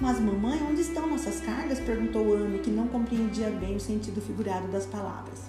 Mas, 0.00 0.18
mamãe, 0.18 0.60
onde 0.68 0.80
estão 0.80 1.06
nossas 1.06 1.40
cargas? 1.40 1.78
perguntou 1.78 2.34
Amy, 2.34 2.58
que 2.58 2.70
não 2.70 2.88
compreendia 2.88 3.50
bem 3.50 3.76
o 3.76 3.80
sentido 3.80 4.20
figurado 4.20 4.66
das 4.68 4.86
palavras. 4.86 5.42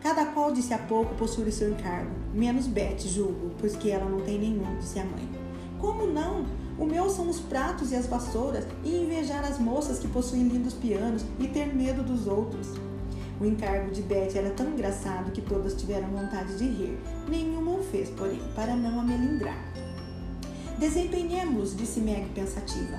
Cada 0.00 0.26
qual 0.26 0.52
disse 0.52 0.72
a 0.72 0.78
pouco 0.78 1.14
possui 1.16 1.50
seu 1.50 1.70
encargo, 1.70 2.12
menos 2.32 2.68
Beth, 2.68 3.00
julgo, 3.00 3.50
pois 3.58 3.74
que 3.74 3.90
ela 3.90 4.08
não 4.08 4.20
tem 4.20 4.38
nenhum, 4.38 4.78
disse 4.78 5.00
a 5.00 5.04
mãe. 5.04 5.28
Como 5.80 6.06
não? 6.06 6.46
O 6.78 6.86
meu 6.86 7.10
são 7.10 7.28
os 7.28 7.40
pratos 7.40 7.90
e 7.90 7.96
as 7.96 8.06
vassouras, 8.06 8.66
e 8.84 9.02
invejar 9.02 9.44
as 9.44 9.58
moças 9.58 9.98
que 9.98 10.08
possuem 10.08 10.46
lindos 10.46 10.74
pianos 10.74 11.24
e 11.40 11.48
ter 11.48 11.74
medo 11.74 12.02
dos 12.02 12.26
outros. 12.26 12.68
O 13.38 13.44
encargo 13.44 13.90
de 13.90 14.00
Beth 14.00 14.34
era 14.34 14.50
tão 14.50 14.70
engraçado 14.70 15.30
que 15.30 15.42
todas 15.42 15.74
tiveram 15.74 16.08
vontade 16.08 16.56
de 16.56 16.64
rir. 16.64 16.98
Nenhuma 17.28 17.72
o 17.72 17.82
fez, 17.82 18.08
porém, 18.10 18.40
para 18.54 18.74
não 18.74 19.00
a 19.00 19.02
melindrar. 19.02 19.62
Desempenhemos, 20.78 21.76
disse 21.76 22.00
Meg 22.00 22.30
pensativa. 22.34 22.98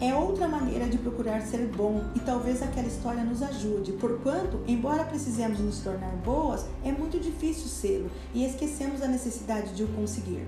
É 0.00 0.14
outra 0.14 0.48
maneira 0.48 0.88
de 0.88 0.98
procurar 0.98 1.42
ser 1.42 1.68
bom 1.68 2.02
e 2.16 2.20
talvez 2.20 2.62
aquela 2.62 2.88
história 2.88 3.22
nos 3.22 3.42
ajude, 3.42 3.92
porquanto, 3.92 4.60
embora 4.66 5.04
precisemos 5.04 5.60
nos 5.60 5.80
tornar 5.80 6.16
boas, 6.24 6.66
é 6.82 6.90
muito 6.90 7.20
difícil 7.20 7.68
sê-lo 7.68 8.10
e 8.34 8.44
esquecemos 8.44 9.02
a 9.02 9.08
necessidade 9.08 9.74
de 9.74 9.84
o 9.84 9.88
conseguir. 9.88 10.46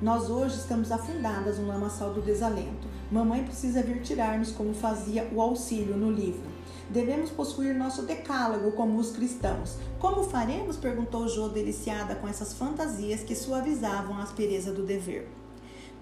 Nós 0.00 0.30
hoje 0.30 0.56
estamos 0.56 0.90
afundadas 0.90 1.58
no 1.58 1.68
lamaçal 1.68 2.12
do 2.12 2.20
desalento. 2.22 2.88
Mamãe 3.10 3.44
precisa 3.44 3.82
vir 3.82 4.02
tirar-nos 4.02 4.50
como 4.50 4.74
fazia 4.74 5.28
o 5.32 5.40
auxílio 5.40 5.96
no 5.96 6.10
livro. 6.10 6.51
Devemos 6.92 7.30
possuir 7.30 7.74
nosso 7.74 8.02
decálogo 8.02 8.72
como 8.72 8.98
os 8.98 9.12
cristãos. 9.12 9.78
Como 9.98 10.24
faremos? 10.24 10.76
perguntou 10.76 11.26
Jo, 11.26 11.48
deliciada 11.48 12.14
com 12.14 12.28
essas 12.28 12.52
fantasias 12.52 13.22
que 13.22 13.34
suavizavam 13.34 14.18
a 14.18 14.22
aspereza 14.22 14.74
do 14.74 14.84
dever. 14.84 15.26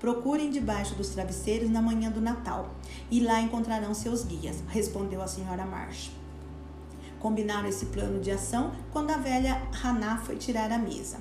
Procurem 0.00 0.50
debaixo 0.50 0.96
dos 0.96 1.10
travesseiros 1.10 1.70
na 1.70 1.80
manhã 1.80 2.10
do 2.10 2.20
Natal, 2.20 2.74
e 3.08 3.20
lá 3.20 3.40
encontrarão 3.40 3.94
seus 3.94 4.24
guias, 4.24 4.56
respondeu 4.66 5.22
a 5.22 5.28
senhora 5.28 5.64
Marsh. 5.64 6.10
Combinaram 7.20 7.68
esse 7.68 7.86
plano 7.86 8.18
de 8.18 8.32
ação 8.32 8.72
quando 8.92 9.12
a 9.12 9.16
velha 9.16 9.62
Haná 9.84 10.16
foi 10.16 10.34
tirar 10.34 10.72
a 10.72 10.78
mesa. 10.78 11.18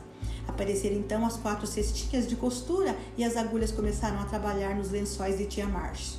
Apareceram 0.48 0.96
então 0.96 1.24
as 1.24 1.38
quatro 1.38 1.68
cestinhas 1.68 2.28
de 2.28 2.36
costura 2.36 2.98
e 3.16 3.24
as 3.24 3.38
agulhas 3.38 3.72
começaram 3.72 4.20
a 4.20 4.26
trabalhar 4.26 4.76
nos 4.76 4.90
lençóis 4.90 5.38
de 5.38 5.46
tia 5.46 5.68
Marsh. 5.68 6.18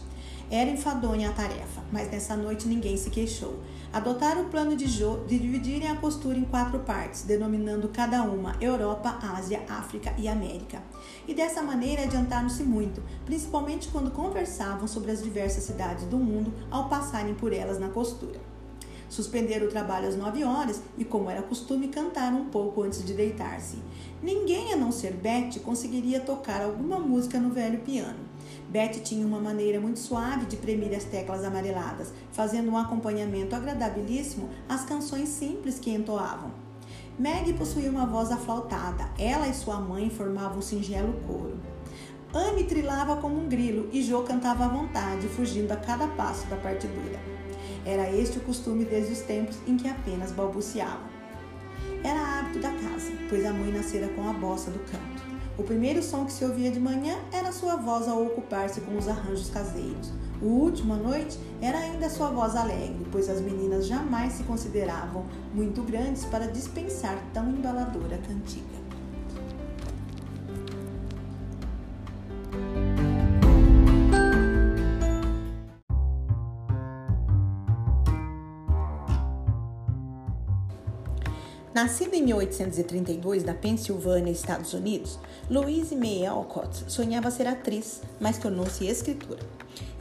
Era 0.50 0.68
enfadonha 0.68 1.30
a 1.30 1.32
tarefa, 1.32 1.80
mas 1.92 2.10
nessa 2.10 2.36
noite 2.36 2.66
ninguém 2.66 2.96
se 2.96 3.08
queixou. 3.08 3.60
Adotaram 3.92 4.42
o 4.42 4.48
plano 4.48 4.74
de 4.74 4.88
Jô 4.88 5.18
de 5.24 5.38
dividirem 5.38 5.88
a 5.88 5.94
costura 5.94 6.36
em 6.36 6.44
quatro 6.44 6.80
partes, 6.80 7.22
denominando 7.22 7.88
cada 7.88 8.24
uma 8.24 8.56
Europa, 8.60 9.16
Ásia, 9.22 9.62
África 9.68 10.12
e 10.18 10.26
América. 10.26 10.82
E 11.28 11.34
dessa 11.34 11.62
maneira 11.62 12.02
adiantaram-se 12.02 12.64
muito, 12.64 13.00
principalmente 13.24 13.86
quando 13.90 14.10
conversavam 14.10 14.88
sobre 14.88 15.12
as 15.12 15.22
diversas 15.22 15.62
cidades 15.62 16.04
do 16.06 16.16
mundo 16.16 16.52
ao 16.68 16.88
passarem 16.88 17.34
por 17.34 17.52
elas 17.52 17.78
na 17.78 17.88
costura. 17.88 18.40
Suspenderam 19.08 19.66
o 19.66 19.70
trabalho 19.70 20.08
às 20.08 20.16
nove 20.16 20.42
horas 20.42 20.82
e, 20.98 21.04
como 21.04 21.30
era 21.30 21.42
costume, 21.42 21.88
cantaram 21.88 22.40
um 22.40 22.46
pouco 22.46 22.82
antes 22.82 23.04
de 23.04 23.12
deitar-se. 23.12 23.78
Ninguém, 24.20 24.72
a 24.72 24.76
não 24.76 24.90
ser 24.90 25.12
Beth, 25.12 25.60
conseguiria 25.64 26.18
tocar 26.18 26.60
alguma 26.60 26.98
música 26.98 27.38
no 27.38 27.50
velho 27.50 27.80
piano. 27.80 28.29
Betty 28.70 29.00
tinha 29.00 29.26
uma 29.26 29.40
maneira 29.40 29.80
muito 29.80 29.98
suave 29.98 30.46
de 30.46 30.56
premir 30.56 30.94
as 30.94 31.02
teclas 31.02 31.44
amareladas, 31.44 32.12
fazendo 32.30 32.70
um 32.70 32.78
acompanhamento 32.78 33.56
agradabilíssimo 33.56 34.48
às 34.68 34.84
canções 34.84 35.28
simples 35.28 35.80
que 35.80 35.90
entoavam. 35.90 36.52
Meg 37.18 37.52
possuía 37.54 37.90
uma 37.90 38.06
voz 38.06 38.30
aflautada. 38.30 39.10
Ela 39.18 39.48
e 39.48 39.54
sua 39.54 39.80
mãe 39.80 40.08
formavam 40.08 40.58
um 40.58 40.62
singelo 40.62 41.12
coro. 41.26 41.58
Anne 42.32 42.62
trilava 42.62 43.16
como 43.16 43.40
um 43.40 43.48
grilo 43.48 43.88
e 43.92 44.02
Jo 44.02 44.22
cantava 44.22 44.66
à 44.66 44.68
vontade, 44.68 45.26
fugindo 45.26 45.72
a 45.72 45.76
cada 45.76 46.06
passo 46.06 46.46
da 46.46 46.56
partidura. 46.56 47.18
Era 47.84 48.08
este 48.12 48.38
o 48.38 48.42
costume 48.42 48.84
desde 48.84 49.14
os 49.14 49.20
tempos 49.22 49.58
em 49.66 49.76
que 49.76 49.88
apenas 49.88 50.30
balbuciava. 50.30 51.10
Era 52.04 52.38
hábito 52.38 52.60
da 52.60 52.70
casa, 52.70 53.12
pois 53.28 53.44
a 53.44 53.52
mãe 53.52 53.72
nascera 53.72 54.06
com 54.10 54.28
a 54.28 54.32
bossa 54.32 54.70
do 54.70 54.78
canto. 54.90 55.09
O 55.60 55.62
primeiro 55.62 56.02
som 56.02 56.24
que 56.24 56.32
se 56.32 56.42
ouvia 56.42 56.70
de 56.70 56.80
manhã 56.80 57.18
era 57.30 57.52
sua 57.52 57.76
voz 57.76 58.08
ao 58.08 58.24
ocupar-se 58.24 58.80
com 58.80 58.96
os 58.96 59.06
arranjos 59.06 59.50
caseiros. 59.50 60.10
O 60.40 60.46
último 60.46 60.94
à 60.94 60.96
noite 60.96 61.38
era 61.60 61.76
ainda 61.76 62.08
sua 62.08 62.30
voz 62.30 62.56
alegre, 62.56 63.06
pois 63.12 63.28
as 63.28 63.42
meninas 63.42 63.86
jamais 63.86 64.32
se 64.32 64.44
consideravam 64.44 65.26
muito 65.52 65.82
grandes 65.82 66.24
para 66.24 66.46
dispensar 66.46 67.22
tão 67.34 67.50
embaladora 67.50 68.16
cantiga. 68.26 68.79
Nascida 81.72 82.16
em 82.16 82.22
1832 82.24 83.44
na 83.44 83.54
Pensilvânia, 83.54 84.32
Estados 84.32 84.74
Unidos, 84.74 85.20
Louise 85.48 85.94
May 85.94 86.26
Alcott 86.26 86.84
sonhava 86.88 87.30
ser 87.30 87.46
atriz, 87.46 88.02
mas 88.18 88.38
tornou-se 88.38 88.84
escritora. 88.84 89.46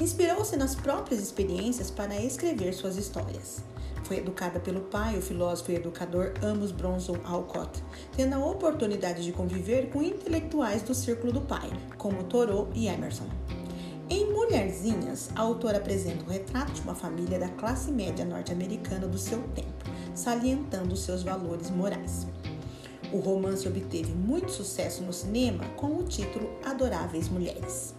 Inspirou-se 0.02 0.58
nas 0.58 0.74
próprias 0.74 1.22
experiências 1.22 1.92
para 1.92 2.20
escrever 2.20 2.74
suas 2.74 2.98
histórias. 2.98 3.62
Foi 4.04 4.18
educada 4.18 4.60
pelo 4.60 4.82
pai, 4.82 5.16
o 5.20 5.22
filósofo 5.22 5.72
e 5.72 5.76
educador 5.76 6.34
Amos 6.42 6.72
Bronson 6.72 7.18
Alcott, 7.24 7.84
tendo 8.18 8.34
a 8.34 8.44
oportunidade 8.44 9.24
de 9.24 9.32
conviver 9.32 9.92
com 9.92 10.02
intelectuais 10.02 10.82
do 10.82 10.96
círculo 10.96 11.32
do 11.32 11.42
pai, 11.42 11.70
como 12.00 12.24
Thoreau 12.24 12.68
e 12.74 12.88
Emerson. 12.88 13.28
Em 14.10 14.34
Mulherzinhas, 14.34 15.30
a 15.36 15.42
autora 15.42 15.78
apresenta 15.78 16.24
o 16.26 16.30
retrato 16.30 16.72
de 16.72 16.82
uma 16.82 16.96
família 16.96 17.38
da 17.38 17.50
classe 17.50 17.92
média 17.92 18.26
norte-americana 18.26 19.08
do 19.08 19.20
seu 19.20 19.40
tempo, 19.50 19.89
salientando 20.20 20.96
seus 20.96 21.24
valores 21.24 21.70
morais. 21.70 22.28
O 23.12 23.18
romance 23.18 23.68
obteve 23.68 24.14
muito 24.14 24.52
sucesso 24.52 25.02
no 25.02 25.12
cinema 25.12 25.66
com 25.76 25.98
o 25.98 26.04
título 26.04 26.50
Adoráveis 26.64 27.28
Mulheres. 27.28 27.96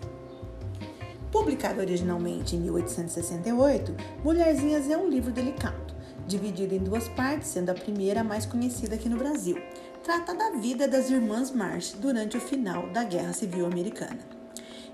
Publicado 1.33 1.81
originalmente 1.81 2.55
em 2.55 2.61
1868, 2.61 3.95
Mulherzinhas 4.23 4.89
é 4.89 4.97
um 4.97 5.09
livro 5.09 5.33
delicado, 5.33 5.95
dividido 6.27 6.75
em 6.75 6.79
duas 6.79 7.09
partes, 7.09 7.49
sendo 7.49 7.71
a 7.71 7.75
primeira 7.75 8.21
a 8.21 8.25
mais 8.25 8.47
conhecida 8.47 8.95
aqui 8.95 9.09
no 9.09 9.17
Brasil. 9.17 9.57
Trata 10.03 10.35
da 10.35 10.51
vida 10.51 10.87
das 10.87 11.11
irmãs 11.11 11.51
Marsh 11.51 11.97
durante 11.99 12.37
o 12.37 12.41
final 12.41 12.89
da 12.91 13.05
Guerra 13.05 13.33
Civil 13.33 13.67
Americana 13.67 14.41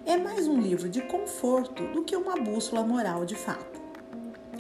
é 0.06 0.16
mais 0.16 0.46
um 0.46 0.60
livro 0.60 0.88
de 0.88 1.02
conforto 1.02 1.84
do 1.88 2.04
que 2.04 2.14
uma 2.14 2.36
bússola 2.36 2.86
moral 2.86 3.24
de 3.24 3.34
fato. 3.34 3.85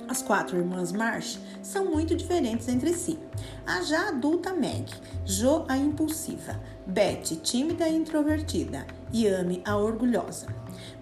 As 0.08 0.22
quatro 0.22 0.56
irmãs 0.56 0.92
Marsh 0.92 1.38
são 1.60 1.86
muito 1.86 2.14
diferentes 2.14 2.68
entre 2.68 2.94
si. 2.94 3.18
A 3.66 3.82
já 3.82 4.08
adulta 4.08 4.52
Meg, 4.52 4.86
Jo 5.24 5.64
a 5.68 5.76
impulsiva, 5.76 6.60
Betty 6.86 7.36
tímida 7.36 7.88
e 7.88 7.96
introvertida 7.96 8.86
e 9.12 9.26
Amy 9.26 9.62
a 9.64 9.76
orgulhosa. 9.76 10.46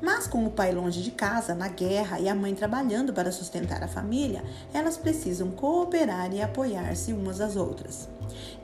Mas 0.00 0.26
com 0.26 0.46
o 0.46 0.50
pai 0.50 0.72
longe 0.72 1.02
de 1.02 1.10
casa, 1.10 1.54
na 1.54 1.68
guerra 1.68 2.18
e 2.18 2.28
a 2.28 2.34
mãe 2.34 2.54
trabalhando 2.54 3.12
para 3.12 3.30
sustentar 3.30 3.82
a 3.82 3.88
família, 3.88 4.42
elas 4.72 4.96
precisam 4.96 5.50
cooperar 5.50 6.32
e 6.32 6.40
apoiar-se 6.40 7.12
umas 7.12 7.40
às 7.40 7.56
outras. 7.56 8.08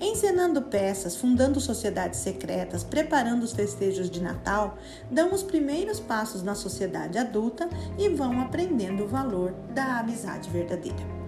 Encenando 0.00 0.62
peças, 0.62 1.16
fundando 1.16 1.60
sociedades 1.60 2.20
secretas, 2.20 2.82
preparando 2.82 3.42
os 3.42 3.52
festejos 3.52 4.10
de 4.10 4.20
Natal, 4.20 4.78
dão 5.10 5.32
os 5.32 5.42
primeiros 5.42 6.00
passos 6.00 6.42
na 6.42 6.54
sociedade 6.54 7.18
adulta 7.18 7.68
e 7.98 8.08
vão 8.08 8.40
aprendendo 8.40 9.04
o 9.04 9.08
valor 9.08 9.52
da 9.74 9.98
amizade 9.98 10.48
verdadeira. 10.50 11.20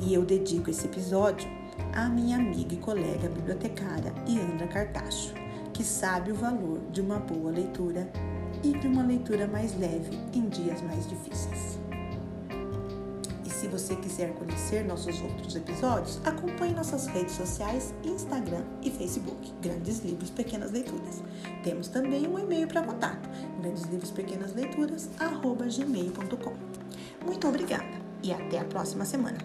E 0.00 0.12
eu 0.12 0.24
dedico 0.24 0.70
esse 0.70 0.86
episódio 0.86 1.48
à 1.92 2.08
minha 2.08 2.36
amiga 2.36 2.74
e 2.74 2.78
colega 2.78 3.28
bibliotecária 3.28 4.12
Iandra 4.26 4.66
Cartacho, 4.66 5.34
que 5.72 5.84
sabe 5.84 6.32
o 6.32 6.34
valor 6.34 6.80
de 6.90 7.00
uma 7.00 7.18
boa 7.18 7.50
leitura 7.50 8.10
e 8.62 8.72
de 8.72 8.86
uma 8.86 9.02
leitura 9.02 9.46
mais 9.46 9.78
leve 9.78 10.18
em 10.32 10.48
dias 10.48 10.82
mais 10.82 11.08
difíceis. 11.08 11.81
Se 13.62 13.68
você 13.68 13.94
quiser 13.94 14.34
conhecer 14.34 14.84
nossos 14.84 15.22
outros 15.22 15.54
episódios, 15.54 16.20
acompanhe 16.24 16.74
nossas 16.74 17.06
redes 17.06 17.36
sociais, 17.36 17.94
Instagram 18.02 18.64
e 18.82 18.90
Facebook, 18.90 19.54
Grandes 19.62 20.00
Livros 20.00 20.30
Pequenas 20.30 20.72
Leituras. 20.72 21.22
Temos 21.62 21.86
também 21.86 22.26
um 22.26 22.36
e-mail 22.36 22.66
para 22.66 22.82
contato, 22.82 23.30
grandeslivrospequenasleituras@gmail.com. 23.60 26.54
Muito 27.24 27.46
obrigada 27.46 28.02
e 28.20 28.32
até 28.32 28.58
a 28.58 28.64
próxima 28.64 29.04
semana. 29.04 29.38